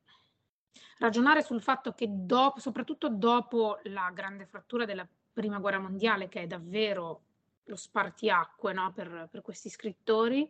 [0.99, 6.41] ragionare sul fatto che dopo, soprattutto dopo la grande frattura della prima guerra mondiale, che
[6.41, 7.23] è davvero
[7.65, 10.49] lo spartiacque no, per, per questi scrittori,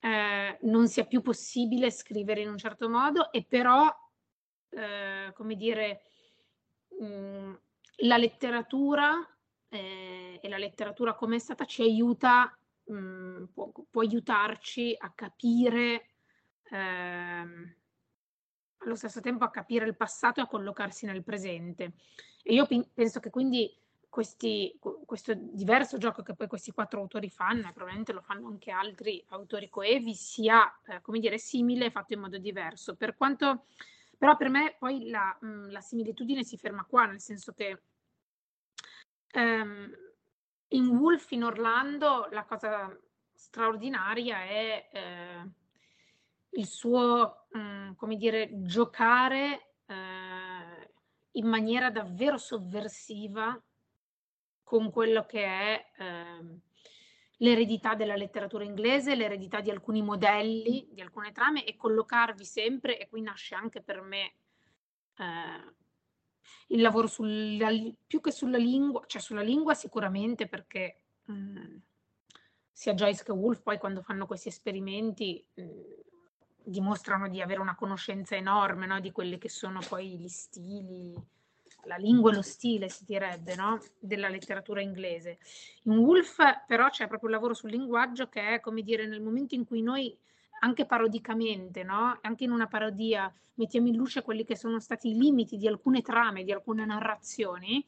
[0.00, 3.92] eh, non sia più possibile scrivere in un certo modo e però,
[4.70, 6.02] eh, come dire,
[7.00, 7.52] mh,
[7.98, 9.26] la letteratura
[9.68, 16.10] eh, e la letteratura come è stata ci aiuta, mh, può, può, aiutarci a capire,
[16.70, 17.74] ehm,
[18.78, 21.94] allo stesso tempo a capire il passato e a collocarsi nel presente.
[22.42, 23.74] E io penso che quindi
[24.14, 28.70] questi, questo diverso gioco che poi questi quattro autori fanno, e probabilmente lo fanno anche
[28.70, 32.94] altri autori coevi, sia, eh, come dire, simile, fatto in modo diverso.
[32.94, 33.64] Per quanto,
[34.16, 37.80] però per me poi la, mh, la similitudine si ferma qua, nel senso che
[39.32, 40.03] ehm,
[40.74, 42.96] in Wolf in Orlando la cosa
[43.32, 45.50] straordinaria è eh,
[46.50, 50.92] il suo, mh, mm, come dire, giocare eh,
[51.32, 53.60] in maniera davvero sovversiva
[54.62, 56.60] con quello che è eh,
[57.38, 63.08] l'eredità della letteratura inglese, l'eredità di alcuni modelli, di alcune trame e collocarvi sempre, e
[63.08, 64.34] qui nasce anche per me
[65.18, 65.74] eh,
[66.68, 67.68] il lavoro sulla,
[68.06, 71.76] più che sulla lingua, cioè sulla lingua sicuramente perché mh, mm,
[72.70, 75.80] sia Joyce che Woolf poi quando fanno questi esperimenti mh, mm,
[76.64, 81.14] dimostrano di avere una conoscenza enorme no, di quelli che sono poi gli stili,
[81.84, 83.80] la lingua e lo stile, si direbbe, no?
[83.98, 85.38] della letteratura inglese.
[85.82, 89.54] In Woolf però c'è proprio un lavoro sul linguaggio che è, come dire, nel momento
[89.54, 90.16] in cui noi
[90.60, 92.18] anche parodicamente, no?
[92.22, 96.02] Anche in una parodia mettiamo in luce quelli che sono stati i limiti di alcune
[96.02, 97.84] trame, di alcune narrazioni,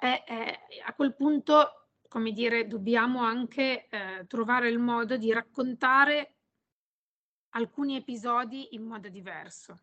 [0.00, 6.34] e, eh, a quel punto, come dire, dobbiamo anche eh, trovare il modo di raccontare
[7.50, 9.80] alcuni episodi in modo diverso.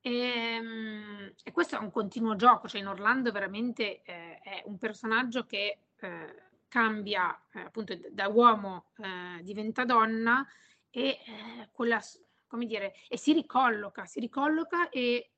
[0.00, 4.78] E, ehm, e, questo è un continuo gioco, cioè in Orlando veramente eh, è un
[4.78, 10.42] personaggio che eh, cambia eh, appunto da uomo eh, diventa donna
[10.88, 12.00] e eh, quella,
[12.46, 15.32] come dire, e si ricolloca, si ricolloca e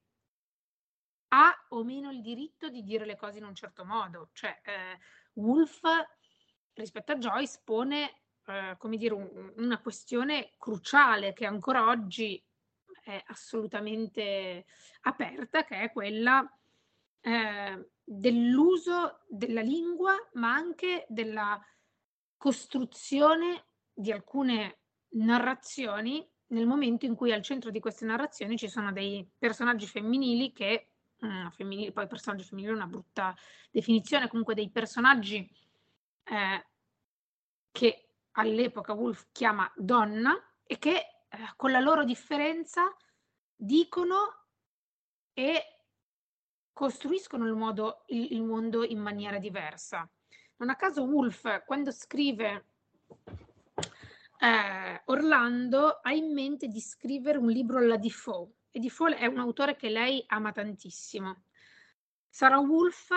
[1.31, 4.31] ha o meno il diritto di dire le cose in un certo modo.
[4.33, 4.99] Cioè, eh,
[5.33, 5.81] Wolf
[6.75, 12.41] rispetto a Joyce pone, eh, come dire, un, una questione cruciale che ancora oggi
[13.03, 14.67] è assolutamente
[15.01, 16.49] aperta, che è quella
[17.23, 21.61] eh, dell'uso della lingua, ma anche della
[22.37, 24.81] costruzione di alcune
[25.15, 30.53] narrazioni nel momento in cui al centro di queste narrazioni ci sono dei personaggi femminili
[30.53, 30.91] che,
[31.25, 33.35] mm, femminili, poi personaggio femminile è una brutta
[33.71, 35.49] definizione, comunque dei personaggi
[36.25, 36.67] eh,
[37.73, 40.97] che all'epoca Wolf chiama donna e che
[41.29, 42.95] eh, con la loro differenza
[43.57, 44.45] dicono
[45.33, 45.74] e
[46.75, 50.07] costruiscono il, modo, il, il mondo in maniera diversa.
[50.57, 52.67] Non a caso Wolf, quando scrive
[54.39, 58.53] eh, Orlando, ha in mente di scrivere un libro alla Defoe.
[58.71, 61.45] E Defoe è un autore che lei ama tantissimo.
[62.29, 63.11] Sarah Wolf,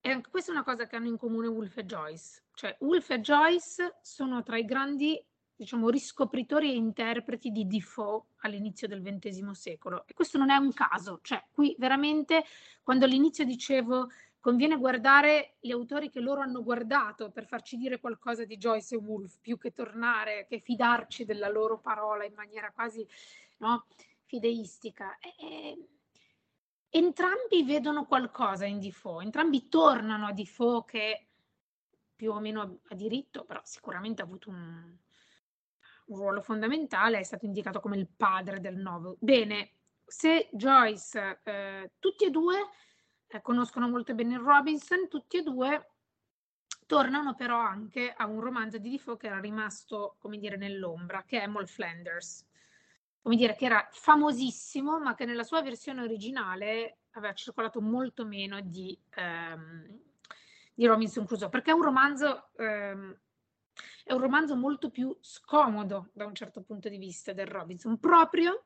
[0.00, 2.44] e anche questa è una cosa che hanno in comune Wolf e Joyce.
[2.54, 5.22] Cioè, Wolf e Joyce sono tra i grandi
[5.56, 10.04] diciamo, riscopritori e interpreti di Defoe all'inizio del XX secolo.
[10.06, 12.44] E questo non è un caso, cioè qui veramente
[12.82, 14.08] quando all'inizio dicevo
[14.40, 18.98] conviene guardare gli autori che loro hanno guardato per farci dire qualcosa di Joyce e
[18.98, 23.06] Woolf, più che tornare, che fidarci della loro parola in maniera quasi
[23.58, 23.86] no,
[24.26, 25.16] fideistica.
[25.18, 25.88] E, e,
[26.90, 31.26] entrambi vedono qualcosa in Defoe, entrambi tornano a Defoe che
[32.14, 34.94] più o meno ha diritto, però sicuramente ha avuto un,
[36.06, 39.16] un ruolo fondamentale, è stato indicato come il padre del novel.
[39.18, 39.70] Bene,
[40.04, 42.58] se Joyce, eh, tutti e due
[43.26, 45.88] eh, conoscono molto bene il Robinson, tutti e due
[46.86, 51.40] tornano però anche a un romanzo di Defoe che era rimasto, come dire, nell'ombra, che
[51.40, 52.46] è Moll Flanders.
[53.22, 58.60] Come dire, che era famosissimo, ma che nella sua versione originale aveva circolato molto meno
[58.60, 59.98] di, ehm,
[60.74, 63.18] di Robinson Crusoe, perché è un romanzo ehm,
[64.04, 68.64] è un romanzo molto più scomodo da un certo punto di vista del Robinson, proprio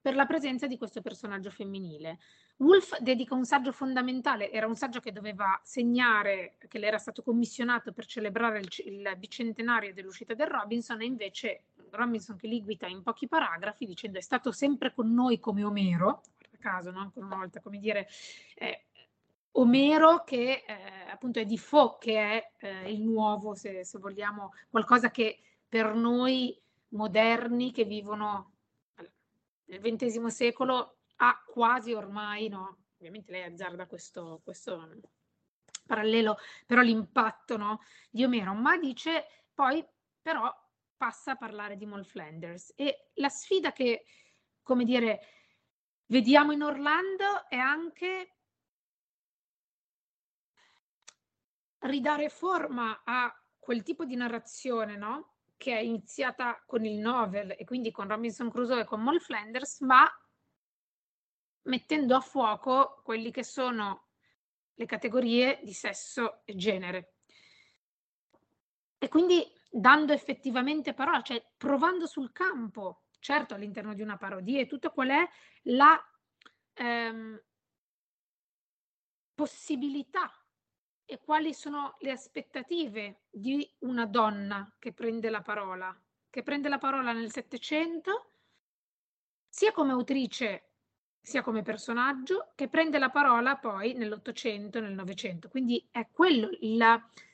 [0.00, 2.18] per la presenza di questo personaggio femminile.
[2.58, 7.22] Wolf dedica un saggio fondamentale, era un saggio che doveva segnare, che le era stato
[7.22, 13.02] commissionato per celebrare il, il bicentenario dell'uscita del Robinson e invece Robinson che liguita in
[13.02, 16.20] pochi paragrafi dicendo è stato sempre con noi come Omero,
[16.64, 17.00] caso, no?
[17.00, 18.08] ancora una volta, come dire,
[18.54, 18.83] eh,
[19.56, 24.52] Omero che eh, appunto è di Fo, che è eh, il nuovo, se, se, vogliamo,
[24.68, 28.52] qualcosa che per noi moderni che vivono
[29.66, 32.78] nel XX secolo ha quasi ormai, no?
[32.96, 35.00] Ovviamente lei azzarda questo, questo
[35.86, 39.84] parallelo, però l'impatto no, di Omero, ma dice poi
[40.20, 40.52] però
[40.96, 44.04] passa a parlare di Moll Flanders e la sfida che,
[44.62, 45.20] come dire,
[46.06, 48.36] vediamo in Orlando è anche
[51.84, 55.36] ridare forma a quel tipo di narrazione, no?
[55.56, 59.80] Che è iniziata con il novel e quindi con Robinson Crusoe e con Moll Flanders,
[59.80, 60.04] ma
[61.62, 64.08] mettendo a fuoco quelli che sono
[64.74, 67.14] le categorie di sesso e genere.
[68.98, 74.66] E quindi dando effettivamente parola, cioè provando sul campo, certo all'interno di una parodia e
[74.66, 75.28] tutto qual è
[75.64, 75.98] la
[76.74, 77.42] ehm,
[79.34, 80.43] possibilità
[81.06, 85.96] e quali sono le aspettative di una donna che prende la parola,
[86.30, 88.30] che prende la parola nel Settecento,
[89.48, 90.70] sia come autrice
[91.24, 95.48] sia come personaggio, che prende la parola poi nell'Ottocento nel Novecento.
[95.48, 96.84] Quindi è quello il,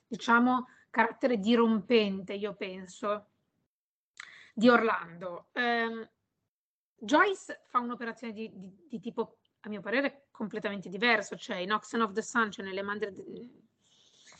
[0.06, 3.30] diciamo, carattere dirompente, io penso,
[4.54, 5.48] di Orlando.
[5.54, 6.08] Um,
[6.94, 12.00] Joyce fa un'operazione di, di, di tipo a mio parere completamente diverso, cioè in Oxen
[12.00, 13.12] of the Sun, cioè nelle mandre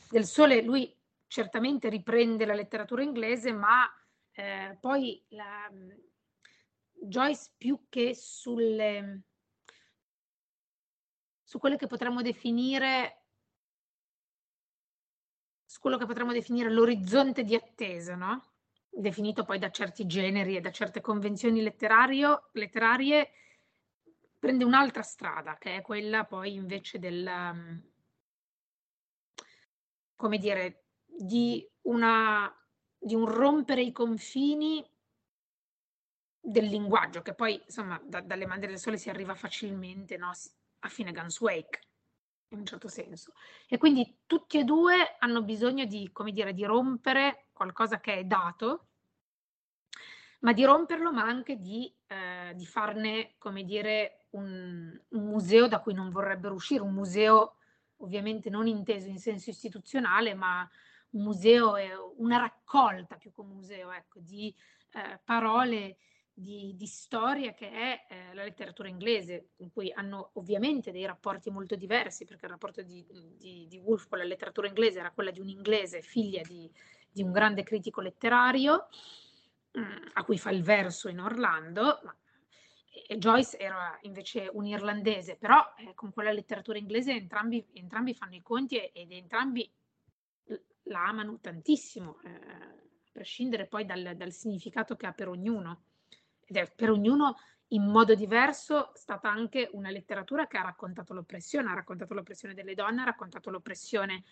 [0.09, 0.95] del sole, lui
[1.27, 3.85] certamente riprende la letteratura inglese, ma
[4.33, 5.71] eh, poi la,
[7.03, 9.23] Joyce più che sulle,
[11.43, 13.17] su quelle che potremmo definire
[15.65, 18.51] su quello che potremmo definire l'orizzonte di attesa, no?
[18.91, 23.31] definito poi da certi generi e da certe convenzioni letterarie,
[24.41, 27.83] prende un'altra strada, che è quella poi invece del, um,
[30.17, 32.53] come dire, di, una,
[32.99, 34.85] di un rompere i confini
[36.41, 40.31] del linguaggio, che poi insomma da, dalle mani del sole si arriva facilmente no?
[40.31, 41.81] a Finnegan's Wake,
[42.49, 43.35] in un certo senso.
[43.69, 48.25] E quindi tutti e due hanno bisogno di, come dire, di rompere qualcosa che è
[48.25, 48.87] dato,
[50.41, 55.79] ma di romperlo, ma anche di, eh, di farne, come dire, un, un, museo da
[55.79, 57.55] cui non vorrebbero uscire, un museo
[57.99, 60.69] ovviamente non inteso in senso istituzionale, ma
[61.11, 64.53] un museo, una raccolta più che un museo, ecco, di
[64.93, 65.99] eh, parole
[66.33, 71.49] di, di storia che è eh, la letteratura inglese, in cui hanno ovviamente dei rapporti
[71.49, 73.07] molto diversi, perché il rapporto di,
[73.39, 76.69] di, di Woolf con la letteratura inglese era quella di un inglese, figlia di,
[77.23, 78.89] un grande critico letterario,
[79.73, 82.17] mh, mm, a cui fa il verso in Orlando, ma,
[83.07, 88.35] e Joyce era invece un irlandese, però eh, con quella letteratura inglese entrambi, entrambi fanno
[88.35, 89.71] i conti ed entrambi
[90.91, 92.75] la amano tantissimo, eh, a
[93.13, 95.85] prescindere poi dal, dal significato che ha per ognuno.
[96.45, 97.37] Ed è per ognuno
[97.69, 102.75] in modo diverso stata anche una letteratura che ha raccontato l'oppressione, ha raccontato l'oppressione delle
[102.75, 104.25] donne, ha raccontato l'oppressione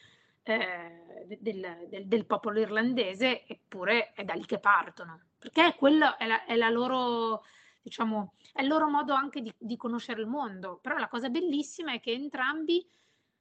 [0.42, 6.26] eh, del, del, del, popolo irlandese, eppure è da lì che partono, perché quello è
[6.26, 7.44] la, è la loro,
[7.82, 10.78] diciamo, è il loro modo anche di, di conoscere il mondo.
[10.82, 12.86] Però la cosa bellissima è che entrambi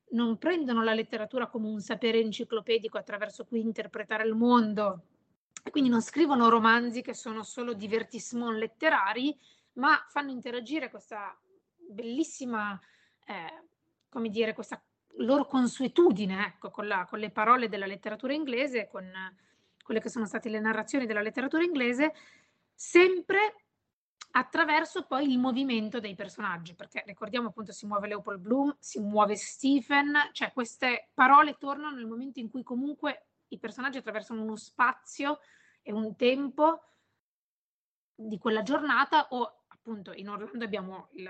[0.10, 5.04] non prendono la letteratura come un sapere enciclopedico attraverso cui interpretare il mondo,
[5.70, 9.38] quindi non scrivono romanzi che sono solo divertissement letterari,
[9.74, 11.38] ma fanno interagire questa
[11.76, 12.80] bellissima,
[13.26, 13.64] eh,
[14.10, 14.82] come dire, questa
[15.18, 19.12] loro consuetudine ecco, con, la, con, le parole della letteratura inglese, con
[19.88, 22.14] quelle che sono state le narrazioni della letteratura inglese,
[22.74, 23.56] sempre
[24.32, 29.38] attraverso poi il movimento dei personaggi, perché ricordiamo appunto si muove Leopold Bloom, si muove
[29.38, 35.40] Stephen, cioè queste parole tornano nel momento in cui comunque i personaggi attraversano uno spazio
[35.82, 36.84] e un tempo
[38.14, 39.57] di quella giornata o
[39.88, 41.30] appunto in Orlando abbiamo il,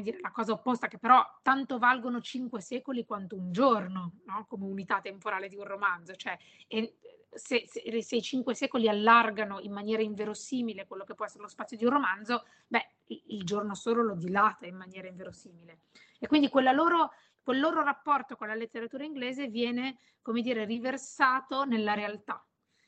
[0.00, 4.46] dire, la cosa opposta che però tanto valgono cinque secoli quanto un giorno no?
[4.48, 6.96] come unità temporale di un romanzo cioè e
[7.30, 11.48] se, se, se, i cinque secoli allargano in maniera inverosimile quello che può essere lo
[11.48, 15.80] spazio di un romanzo beh il giorno solo lo dilata in maniera inverosimile
[16.18, 17.12] e quindi loro
[17.44, 22.42] quel loro rapporto con la letteratura inglese viene, come dire, riversato nella realtà.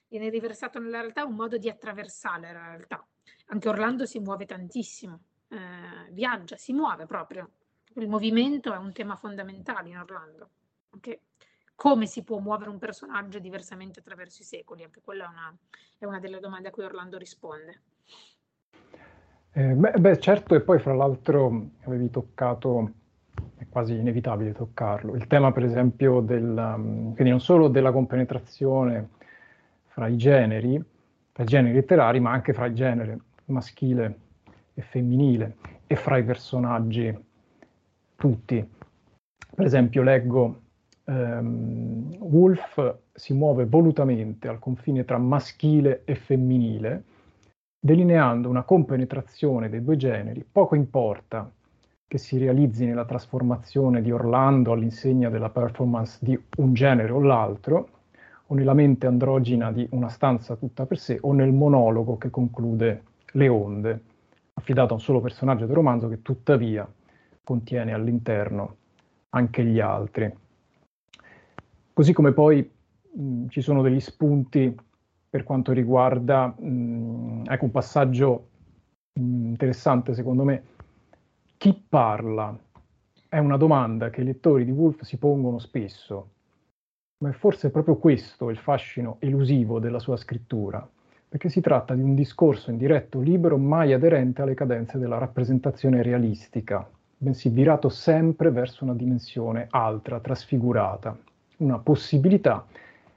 [0.09, 3.07] Viene riversato nella realtà un modo di attraversare la realtà.
[3.47, 7.51] Anche Orlando si muove tantissimo, eh, viaggia, si muove proprio.
[7.94, 10.51] Il movimento è un tema fondamentale in Orlando.
[10.90, 11.20] Anche
[11.74, 14.82] come si può muovere un personaggio diversamente attraverso i secoli?
[14.82, 15.57] Anche quella è una,
[15.99, 17.82] è una delle domande a cui Orlando risponde.
[19.53, 22.92] Eh, beh, beh, certo, e poi fra l'altro avevi toccato
[23.57, 25.14] è quasi inevitabile toccarlo.
[25.14, 29.11] Il tema, per esempio, del, um, quindi non solo della compenetrazione
[29.84, 30.82] fra i generi,
[31.32, 34.18] fra i generi letterari, ma anche fra il genere maschile
[34.74, 37.16] e femminile e fra i personaggi
[38.16, 38.68] tutti.
[39.55, 40.61] Per esempio, leggo
[41.05, 47.05] um, Wolf si muove volutamente al confine tra maschile e femminile,
[47.78, 51.51] delineando una compenetrazione dei due generi, poco importa
[52.09, 57.88] che si realizzi nella trasformazione di Orlando all'insegna della performance di un genere o l'altro,
[58.47, 63.03] o nella mente androgina di una stanza tutta per sé, o nel monologo che conclude
[63.32, 64.02] Le onde,
[64.54, 66.90] affidato a un solo personaggio del romanzo che tuttavia
[67.42, 68.76] contiene all'interno
[69.30, 70.32] anche gli altri.
[71.92, 72.68] Così come poi
[73.12, 74.74] mh, ci sono degli spunti
[75.28, 78.48] per quanto riguarda, mh, ecco un passaggio
[79.12, 80.62] mh, interessante secondo me,
[81.56, 82.56] chi parla?
[83.28, 86.30] È una domanda che i lettori di Wolf si pongono spesso,
[87.18, 90.88] ma è forse proprio questo il fascino elusivo della sua scrittura,
[91.28, 96.88] perché si tratta di un discorso indiretto, libero, mai aderente alle cadenze della rappresentazione realistica,
[97.16, 101.16] bensì virato sempre verso una dimensione altra, trasfigurata,
[101.58, 102.66] una possibilità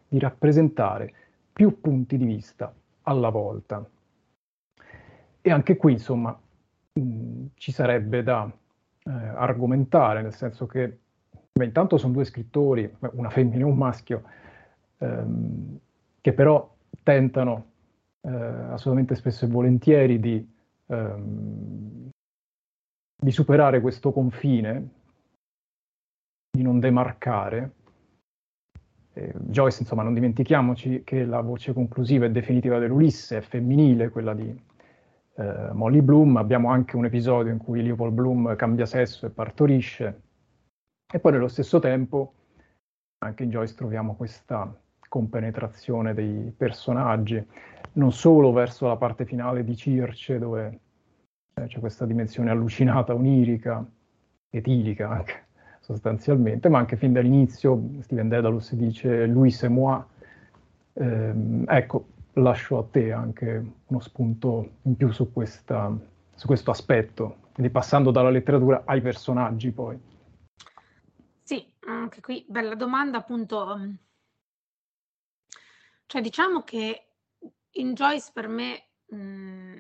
[0.08, 1.14] di rappresentare
[1.54, 3.88] più punti di vista alla volta.
[5.42, 6.38] E anche qui, insomma,
[7.00, 8.52] Mm, ci sarebbe da
[9.04, 11.00] eh, argomentare, nel senso che
[11.52, 14.24] beh, intanto sono due scrittori, una femmina e un maschio,
[14.98, 15.80] ehm,
[16.22, 17.69] che però tentano
[18.22, 20.48] eh, assolutamente spesso e volentieri di,
[20.88, 22.10] ehm,
[23.22, 24.90] di superare questo confine,
[26.52, 27.74] di non demarcare,
[29.14, 34.34] eh, Joyce, insomma, non dimentichiamoci che la voce conclusiva e definitiva dell'Ulisse è femminile, quella
[34.34, 34.50] di
[35.36, 36.38] eh, Molly Bloom.
[36.38, 40.22] Abbiamo anche un episodio in cui Leopold Bloom cambia sesso e partorisce.
[41.12, 42.34] E poi nello stesso tempo,
[43.20, 44.74] anche in Joyce troviamo questa
[45.10, 47.44] compenetrazione dei personaggi,
[48.00, 50.80] non solo verso la parte finale di Circe, dove
[51.54, 53.86] eh, c'è questa dimensione allucinata, onirica,
[54.50, 55.48] etilica anche
[55.82, 60.02] sostanzialmente, ma anche fin dall'inizio Steven Dedalus dice lui c'est moi.
[60.94, 65.94] Eh, ecco, lascio a te anche uno spunto in più su, questa,
[66.34, 70.00] su questo aspetto, quindi passando dalla letteratura ai personaggi poi.
[71.44, 73.78] Sì, anche qui bella domanda appunto.
[76.06, 77.09] Cioè diciamo che
[77.74, 79.78] in Joyce per me mh,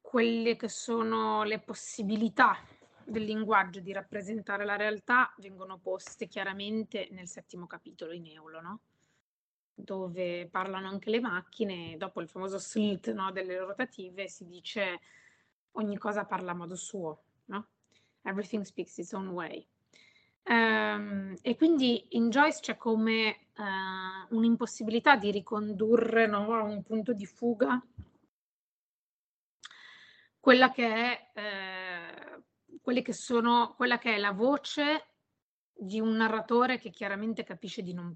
[0.00, 2.56] quelle che sono le possibilità
[3.04, 8.80] del linguaggio di rappresentare la realtà vengono poste chiaramente nel settimo capitolo in Eulo, no?
[9.74, 15.00] dove parlano anche le macchine, dopo il famoso slit no, delle rotative si dice
[15.72, 17.68] ogni cosa parla a modo suo, no?
[18.22, 19.66] Everything speaks its own way.
[20.46, 27.14] Um, e quindi in Joyce c'è come uh, un'impossibilità di ricondurre no, a un punto
[27.14, 27.82] di fuga
[30.44, 31.30] quella che è
[32.82, 35.06] eh, che sono, quella che è la voce
[35.72, 38.14] di un narratore che chiaramente capisce di non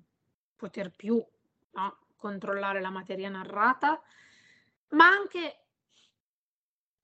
[0.55, 1.25] poter più
[1.71, 3.99] no, controllare la materia narrata,
[4.89, 5.65] ma anche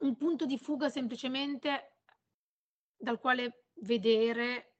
[0.00, 1.92] un punto di fuga semplicemente
[2.94, 4.73] dal quale vedere,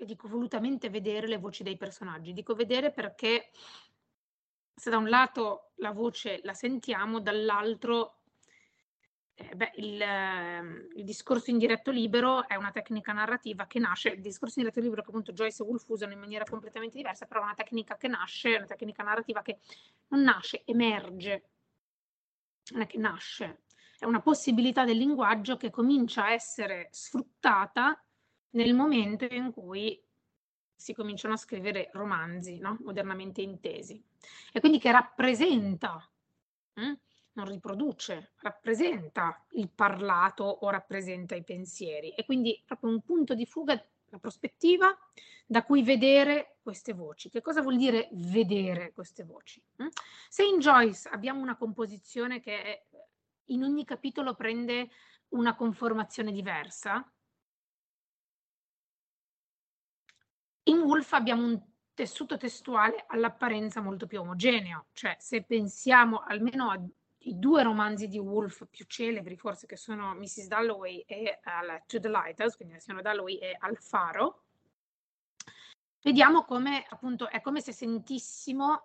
[0.00, 2.32] e dico volutamente vedere le voci dei personaggi.
[2.32, 3.50] Dico vedere perché
[4.74, 8.22] se da un lato la voce la sentiamo, dall'altro
[9.34, 14.22] eh, beh, il, eh, il, discorso indiretto libero è una tecnica narrativa che nasce, il
[14.22, 17.44] discorso indiretto libero che appunto Joyce e Woolf usano in maniera completamente diversa, però è
[17.44, 19.58] una tecnica che nasce, una tecnica narrativa che
[20.08, 21.50] non nasce, emerge,
[22.72, 23.64] non è che nasce,
[23.98, 28.02] è una possibilità del linguaggio che comincia a essere sfruttata
[28.50, 30.02] nel momento in cui
[30.74, 32.78] si cominciano a scrivere romanzi, no?
[32.80, 34.02] modernamente intesi,
[34.52, 36.10] e quindi che rappresenta
[36.74, 36.92] hm?
[37.32, 43.46] non riproduce, rappresenta il parlato o rappresenta i pensieri e quindi proprio un punto di
[43.46, 43.82] fuga,
[44.12, 44.96] la prospettiva
[45.46, 47.30] da cui vedere queste voci.
[47.30, 49.62] Che cosa vuol dire vedere queste voci?
[49.82, 49.88] Mm?
[50.28, 52.86] Se in Joyce abbiamo una composizione che
[53.46, 54.90] in ogni capitolo prende
[55.30, 57.08] una conformazione diversa,
[60.80, 61.60] in Wolf abbiamo un
[61.94, 66.80] tessuto testuale all'apparenza molto più omogeneo, cioè se pensiamo almeno a
[67.24, 70.46] i due romanzi di Woolf più celebri, forse che sono Mrs.
[70.46, 74.44] Dalloway e uh, To the Lighthouse, quindi la signora Dalloway e Al Faro,
[76.02, 78.84] vediamo come appunto è come se sentissimo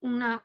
[0.00, 0.40] una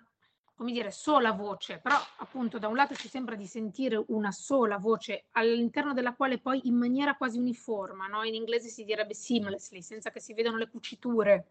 [0.55, 4.77] come dire sola voce, però appunto da un lato ci sembra di sentire una sola
[4.77, 8.23] voce all'interno della quale poi in maniera quasi uniforme, no?
[8.23, 11.47] in inglese si direbbe seamlessly, senza che si vedano le cuciture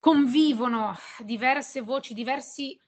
[0.00, 2.78] convivono diverse voci, diversi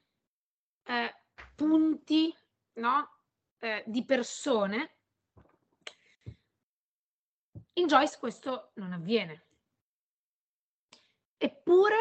[0.85, 1.15] eh,
[1.55, 2.35] punti
[2.75, 3.11] no?
[3.59, 4.97] eh, di persone.
[7.75, 9.45] In Joyce questo non avviene.
[11.37, 11.97] Eppure,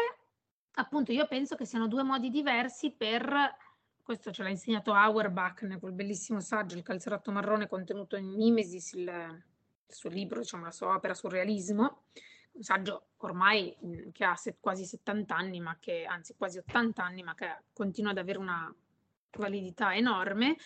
[0.74, 3.56] appunto, io penso che siano due modi diversi per,
[4.02, 8.92] questo ce l'ha insegnato Auerbach nel quel bellissimo saggio, Il calzerotto marrone contenuto in Mimesis,
[8.92, 12.04] il, il suo libro, diciamo la sua opera sul realismo,
[12.52, 17.02] un saggio ormai mhmm, che ha set, quasi 70 anni, ma che, anzi quasi 80
[17.02, 18.74] anni, ma che continua ad avere una
[19.38, 20.56] validità enorme.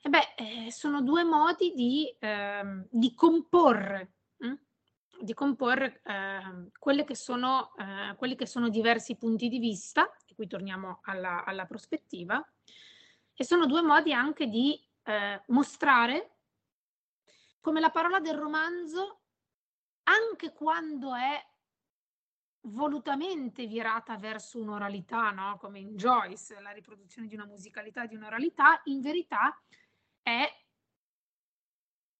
[0.00, 4.12] E beh, eh, sono due modi di, eh, di comporre?
[5.20, 10.46] Di comporre eh, che sono, eh, quelli che sono diversi punti di vista, e qui
[10.46, 12.44] torniamo alla, alla prospettiva,
[13.34, 16.36] e sono due modi anche di eh, mostrare
[17.60, 19.20] come la parola del romanzo
[20.04, 21.46] anche quando è
[22.62, 25.58] volutamente virata verso un'oralità, no?
[25.58, 29.60] come in Joyce, la riproduzione di una musicalità di un'oralità, in verità
[30.22, 30.46] è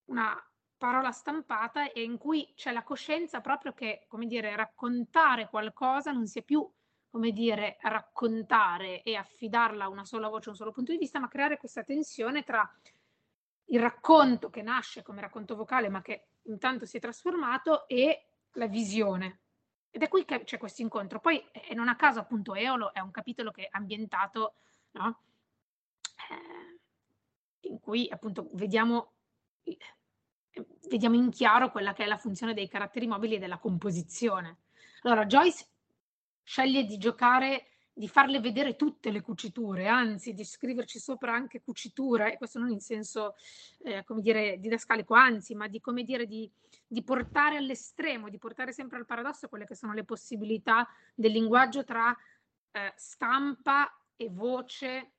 [0.06, 0.47] una
[0.78, 6.26] parola stampata e in cui c'è la coscienza proprio che, come dire, raccontare qualcosa non
[6.26, 6.66] sia più,
[7.10, 11.18] come dire, raccontare e affidarla a una sola voce, a un solo punto di vista,
[11.18, 12.70] ma creare questa tensione tra
[13.70, 18.66] il racconto che nasce come racconto vocale, ma che intanto si è trasformato, e la
[18.66, 19.40] visione.
[19.90, 21.20] Ed è qui che c'è questo incontro.
[21.20, 24.54] Poi, e non a caso, appunto, Eolo è un capitolo che è ambientato,
[24.92, 25.22] no?
[26.30, 29.12] eh, in cui appunto vediamo
[30.88, 34.58] vediamo in chiaro quella che è la funzione dei caratteri mobili e della composizione.
[35.02, 35.66] Allora, Joyce
[36.42, 42.30] sceglie di giocare, di farle vedere tutte le cuciture, anzi di scriverci sopra anche cucitura,
[42.30, 43.34] e questo non in senso,
[43.82, 46.50] eh, come dire, didascalico, anzi, ma di, come dire, di,
[46.86, 51.84] di portare all'estremo, di portare sempre al paradosso quelle che sono le possibilità del linguaggio
[51.84, 52.16] tra
[52.70, 55.12] eh, stampa e voce,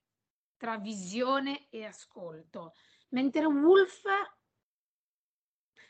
[0.58, 2.74] tra visione e ascolto.
[3.10, 4.04] Mentre Wolf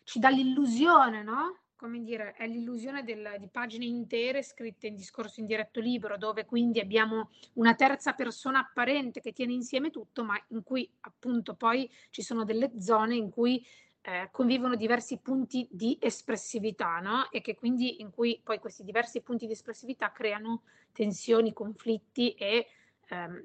[0.09, 1.59] ci dà l'illusione, no?
[1.75, 6.45] Come dire, è l'illusione del, di pagine intere scritte in discorso in diretto libero, dove
[6.45, 11.87] quindi abbiamo una terza persona apparente che tiene insieme tutto, ma in cui appunto poi
[12.09, 13.63] ci sono delle zone in cui
[14.01, 17.29] eh, convivono diversi punti di espressività, no?
[17.29, 22.65] E che quindi in cui poi questi diversi punti di espressività creano tensioni, conflitti e
[23.09, 23.43] ehm,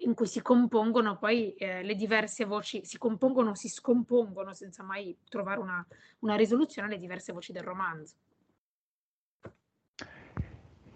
[0.00, 5.16] in cui si compongono poi eh, le diverse voci, si compongono, si scompongono senza mai
[5.28, 5.86] trovare una,
[6.20, 8.14] una risoluzione le diverse voci del romanzo.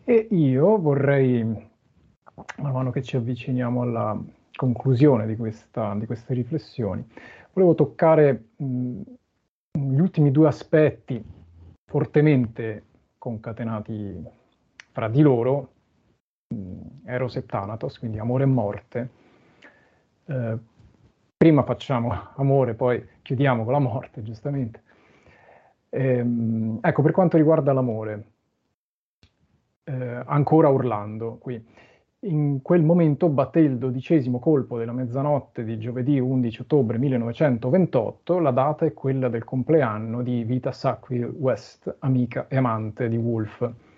[0.04, 4.20] E io vorrei, man mano che ci avviciniamo alla
[4.54, 7.06] conclusione di, questa, di queste riflessioni,
[7.52, 9.00] volevo toccare mh,
[9.72, 11.22] gli ultimi due aspetti
[11.86, 12.84] fortemente
[13.18, 14.24] concatenati
[14.92, 15.72] fra di loro
[17.04, 19.10] Eros e Thanatos, quindi amore e morte.
[20.26, 20.58] Eh,
[21.36, 24.82] prima facciamo amore, poi chiudiamo con la morte, giustamente.
[25.90, 28.24] Ehm, ecco, per quanto riguarda l'amore,
[29.84, 31.62] eh, ancora Orlando qui.
[32.22, 38.50] In quel momento batté il dodicesimo colpo della mezzanotte di giovedì 11 ottobre 1928, la
[38.50, 43.88] data è quella del compleanno di Vita Sackville West, amica e amante di Wolfe.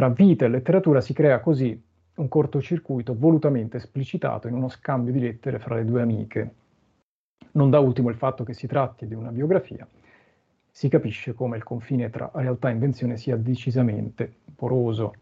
[0.00, 1.78] Tra vita e letteratura si crea così
[2.14, 6.54] un cortocircuito volutamente esplicitato in uno scambio di lettere fra le due amiche.
[7.50, 9.86] Non da ultimo il fatto che si tratti di una biografia,
[10.70, 15.12] si capisce come il confine tra realtà e invenzione sia decisamente poroso.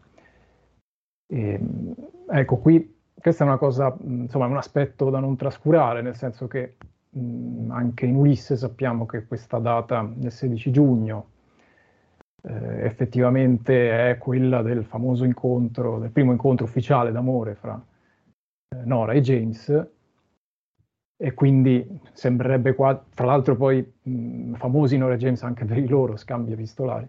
[1.27, 1.95] E, ehm,
[2.29, 6.77] ecco, qui questo è una cosa, insomma, un aspetto da non trascurare, nel senso che
[7.09, 11.31] mh, anche in Ulisse sappiamo che questa data del 16 giugno
[12.41, 17.81] eh, effettivamente è quella del famoso incontro, del primo incontro ufficiale d'amore fra
[18.69, 19.87] eh, Nora e James,
[21.21, 25.87] e quindi sembrerebbe qua, tra l'altro poi mh, famosi Nora e James anche per i
[25.87, 27.07] loro scambi epistolari,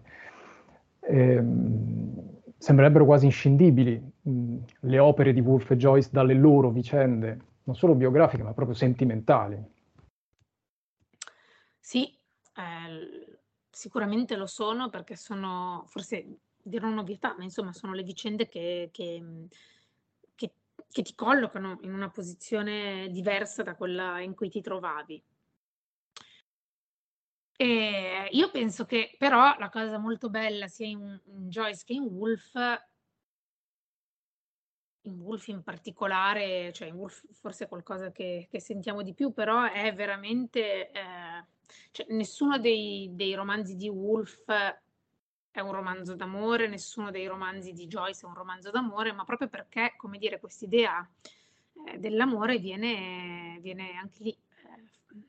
[0.99, 7.75] ehm, sembrerebbero quasi inscindibili mh, le opere di Wolf e Joyce dalle loro vicende, non
[7.75, 9.63] solo biografiche ma proprio sentimentali.
[11.79, 12.20] Sì, eh,
[13.71, 19.47] Sicuramente lo sono perché sono, forse dirò un'ovvietà, ma insomma sono le vicende che, che,
[20.35, 20.53] che,
[20.89, 25.23] che ti collocano in una posizione diversa da quella in cui ti trovavi.
[27.55, 32.03] E io penso che però la cosa molto bella sia in, in Joyce che in
[32.03, 32.53] Wolf,
[35.03, 39.33] in Wolf in particolare, cioè in Wolf forse è qualcosa che, che sentiamo di più,
[39.33, 41.45] però è veramente eh,
[41.91, 44.43] cioè, nessuno dei, dei romanzi di Woolf
[45.51, 49.49] è un romanzo d'amore, nessuno dei romanzi di Joyce è un romanzo d'amore, ma proprio
[49.49, 51.07] perché, come dire, quest'idea
[51.87, 55.19] eh, dell'amore viene, viene, anche lì eh,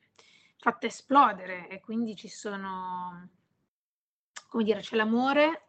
[0.59, 3.29] fatta esplodere e quindi ci sono,
[4.49, 5.67] come dire, c'è l'amore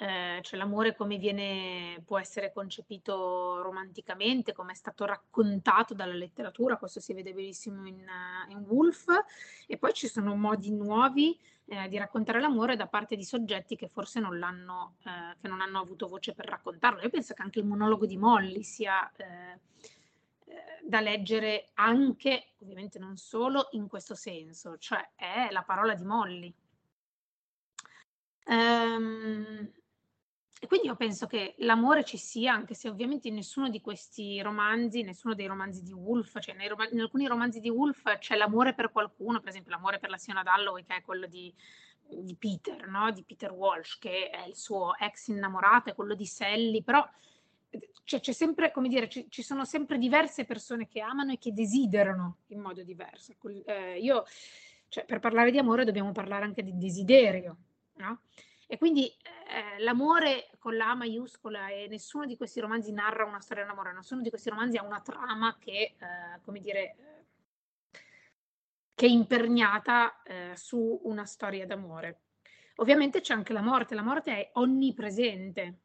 [0.00, 6.76] eh, cioè l'amore come viene, può essere concepito romanticamente, come è stato raccontato dalla letteratura,
[6.76, 9.06] questo si vede benissimo in, uh, in Woolf,
[9.66, 13.88] e poi ci sono modi nuovi eh, di raccontare l'amore da parte di soggetti che
[13.88, 17.00] forse non l'hanno, eh, che non hanno avuto voce per raccontarlo.
[17.02, 19.58] Io penso che anche il monologo di Molly sia eh,
[20.44, 26.04] eh, da leggere anche, ovviamente non solo in questo senso, cioè è la parola di
[26.04, 26.54] Molly.
[28.46, 29.70] Um,
[30.60, 34.40] e quindi io penso che l'amore ci sia, anche se ovviamente in nessuno di questi
[34.42, 38.74] romanzi, nessuno dei romanzi di Woolf, cioè rom- in alcuni romanzi di Woolf c'è l'amore
[38.74, 41.54] per qualcuno, per esempio l'amore per la Siona Dalloway, che è quello di,
[42.08, 43.10] di Peter, no?
[43.12, 47.08] di Peter Walsh, che è il suo ex innamorato, è quello di Sally, però
[48.02, 51.52] cioè, c'è sempre, come dire, ci, ci, sono sempre diverse persone che amano e che
[51.52, 53.34] desiderano in modo diverso.
[53.66, 54.24] Eh, io,
[54.88, 57.56] cioè, per parlare di amore dobbiamo parlare anche di desiderio,
[57.96, 58.22] no?
[58.70, 63.40] E quindi eh, l'amore con la A maiuscola e nessuno di questi romanzi narra una
[63.40, 66.96] storia d'amore, nessuno di questi romanzi ha una trama che, eh, come dire,
[68.94, 72.20] che è imperniata eh, su una storia d'amore.
[72.76, 75.78] Ovviamente c'è anche la morte, la morte è onnipresente.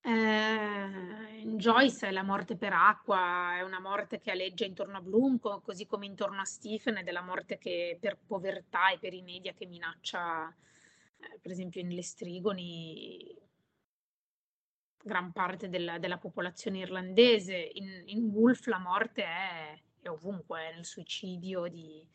[0.00, 5.38] Eh, Joyce è la morte per acqua, è una morte che aleggia intorno a Bloom,
[5.38, 9.12] co- così come intorno a Stephen, ed è la morte che per povertà e per
[9.12, 10.54] i media che minaccia,
[11.32, 13.42] eh, per esempio, nelle strigoni
[15.02, 17.56] gran parte della, della popolazione irlandese.
[17.74, 22.06] In, in, Wolf la morte è, è ovunque, è nel suicidio di,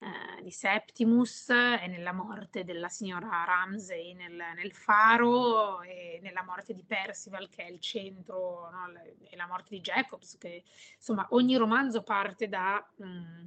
[0.00, 6.72] eh, di Septimus e nella morte della signora Ramsey nel, nel, faro e nella morte
[6.72, 8.92] di Percival che è il centro no?
[9.28, 10.62] e la morte di Jacobs che
[10.94, 13.44] insomma ogni romanzo parte da mh, mm,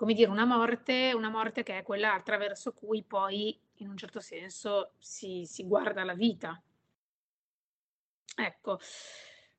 [0.00, 4.18] come dire una morte una morte che è quella attraverso cui poi in un certo
[4.18, 6.58] senso si, si guarda la vita
[8.34, 8.78] ecco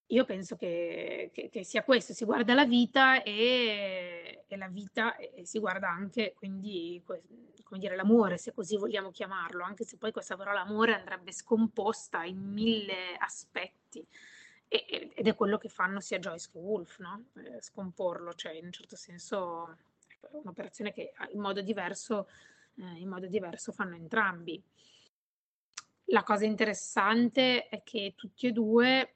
[0.08, 5.16] io penso che, che, che, sia questo, si guarda la vita e, e la vita
[5.16, 7.02] e si guarda anche quindi
[7.64, 12.24] come dire l'amore, se così vogliamo chiamarlo, anche se poi questa parola amore andrebbe scomposta
[12.24, 14.06] in mille aspetti
[14.68, 17.26] ed è quello che fanno sia Joyce che Wolf, no?
[17.36, 19.78] eh, scomporlo, cioè in un certo senso
[20.32, 22.30] un'operazione che in modo diverso,
[22.76, 24.62] eh, in modo diverso fanno entrambi.
[26.06, 29.16] La cosa interessante è che tutti e due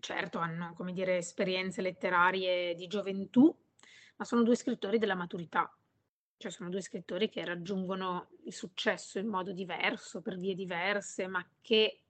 [0.00, 3.54] certo hanno, come dire, esperienze letterarie di gioventù,
[4.16, 5.74] ma sono due scrittori della maturità,
[6.36, 11.44] cioè sono due scrittori che raggiungono il successo in modo diverso, per vie diverse, ma
[11.60, 12.00] che,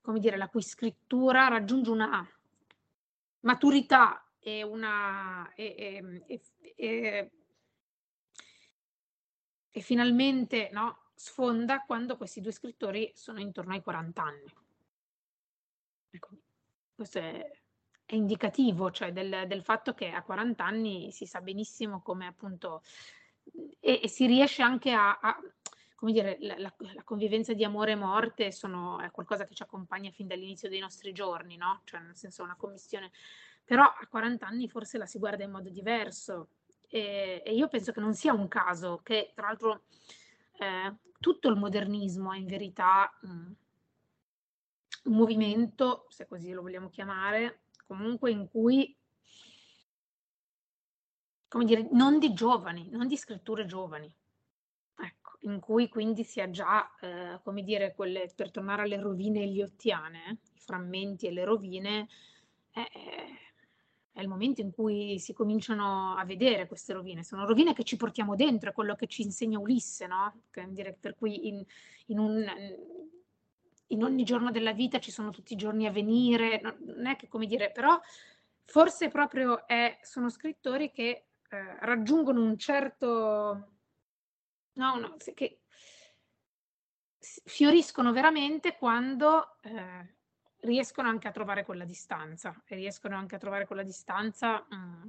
[0.00, 2.28] come dire, la cui scrittura raggiunge una
[3.40, 5.50] maturità e una...
[5.54, 6.22] e,
[6.76, 7.30] e,
[9.70, 14.54] e finalmente no, sfonda quando questi due scrittori sono intorno ai 40 anni.
[16.10, 16.28] Ecco,
[16.94, 17.50] questo è,
[18.04, 22.82] è indicativo, cioè del, del, fatto che a 40 anni si sa benissimo come appunto
[23.80, 25.40] e, e si riesce anche a, a
[25.94, 29.62] come dire, la, la, la, convivenza di amore e morte sono, è qualcosa che ci
[29.62, 31.80] accompagna fin dall'inizio dei nostri giorni, no?
[31.84, 33.10] Cioè, nel senso, una commissione.
[33.64, 36.48] Però a 40 anni forse la si guarda in modo diverso.
[36.86, 39.84] E, e io penso che non sia un caso che, tra l'altro,
[40.58, 43.28] eh, tutto il modernismo in verità mh,
[45.04, 48.96] un movimento, se così lo vogliamo chiamare, comunque in cui,
[51.48, 54.12] come dire, non di giovani, non di scritture giovani,
[54.96, 59.42] ecco, in cui quindi si ha già, eh, come dire, quelle, per tornare alle rovine
[59.42, 62.08] eliottiane, i frammenti e le rovine,
[62.72, 62.84] eh,
[64.14, 67.24] è il momento in cui si cominciano a vedere queste rovine.
[67.24, 70.32] Sono rovine che ci portiamo dentro, è quello che ci insegna Ulisse, no?
[70.52, 71.64] per cui in,
[72.06, 72.46] in un
[73.88, 77.28] in ogni giorno della vita ci sono tutti i giorni a venire, non è che
[77.28, 78.00] come dire, però
[78.64, 83.06] forse proprio è, sono scrittori che eh, raggiungono un certo,
[84.72, 85.60] no, no, che
[87.18, 90.14] fioriscono veramente quando eh,
[90.64, 95.08] riescono anche a trovare quella distanza e riescono anche a trovare quella distanza mh, mm,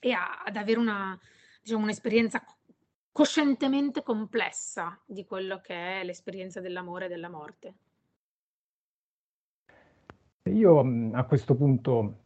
[0.00, 1.18] e a, ad avere una,
[1.62, 2.44] diciamo, un'esperienza
[3.12, 7.74] coscientemente complessa di quello che è l'esperienza dell'amore e della morte.
[10.50, 10.80] Io
[11.12, 12.18] a questo punto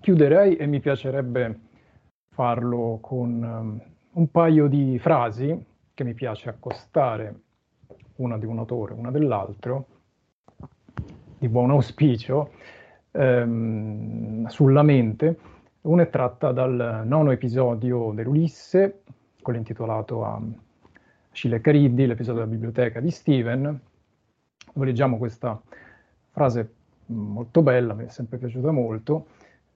[0.00, 1.60] chiuderei e mi piacerebbe
[2.30, 3.82] farlo con um,
[4.12, 7.40] un paio di frasi che mi piace accostare
[8.16, 9.97] una di un autore, una dell'altro,
[11.38, 12.50] di buon auspicio,
[13.12, 15.38] ehm, sulla mente.
[15.82, 19.02] Una è tratta dal nono episodio dell'Ulisse,
[19.40, 20.40] quello intitolato a
[21.30, 23.80] Scille Cariddi, l'episodio della biblioteca di Steven,
[24.72, 25.60] dove leggiamo questa
[26.30, 26.72] frase
[27.06, 29.26] molto bella, mi è sempre piaciuta molto.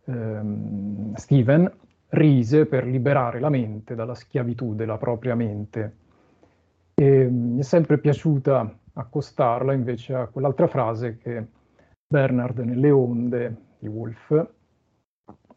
[0.07, 1.71] Ehm, Steven
[2.09, 5.97] rise per liberare la mente dalla schiavitù della propria mente.
[6.95, 11.47] E mi è sempre piaciuta accostarla invece a quell'altra frase che
[12.07, 14.51] Bernard nelle onde di Wolf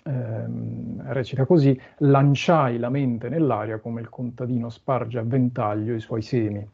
[0.04, 6.22] ehm, recita così, lanciai la mente nell'aria come il contadino sparge a ventaglio i suoi
[6.22, 6.68] semi.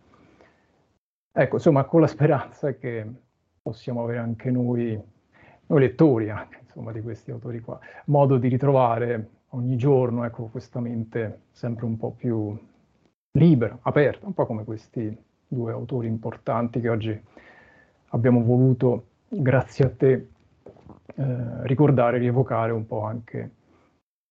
[1.33, 3.09] Ecco, insomma, con la speranza che
[3.61, 5.01] possiamo avere anche noi,
[5.67, 10.79] noi lettori anche, insomma, di questi autori qua, modo di ritrovare ogni giorno, ecco, questa
[10.79, 12.57] mente sempre un po' più
[13.37, 15.17] libera, aperta, un po' come questi
[15.51, 17.21] due autori importanti che oggi
[18.09, 20.27] abbiamo voluto, grazie a te,
[21.15, 23.51] eh, ricordare, rievocare, un po' anche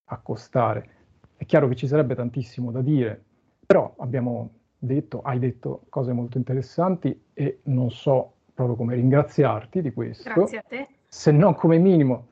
[0.05, 0.89] accostare.
[1.37, 3.23] È chiaro che ci sarebbe tantissimo da dire,
[3.65, 4.49] però abbiamo
[4.79, 10.33] detto, hai detto cose molto interessanti e non so proprio come ringraziarti di questo.
[10.33, 10.87] Grazie a te.
[11.07, 12.29] Se non come minimo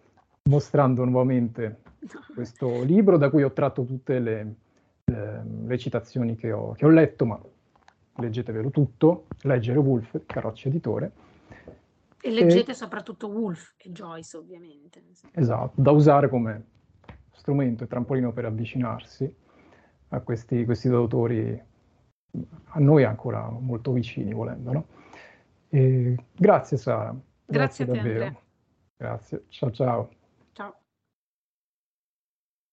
[0.49, 1.81] mostrando nuovamente
[2.33, 4.55] questo libro da cui ho tratto tutte le,
[5.03, 7.39] le, le citazioni che ho, che ho letto, ma
[8.19, 11.11] leggetevelo tutto, Leggere Wolf, Carrocci Editore
[12.21, 15.01] E leggete e, soprattutto Wolf e Joyce, ovviamente.
[15.31, 16.65] Esatto, da usare come
[17.31, 19.33] strumento e trampolino per avvicinarsi
[20.09, 21.63] a questi, questi due autori
[22.71, 24.71] a noi ancora molto vicini, volendo.
[24.71, 24.85] No?
[26.35, 27.15] grazie Sara.
[27.45, 28.41] Grazie, grazie davvero.
[28.97, 30.09] Grazie, ciao ciao.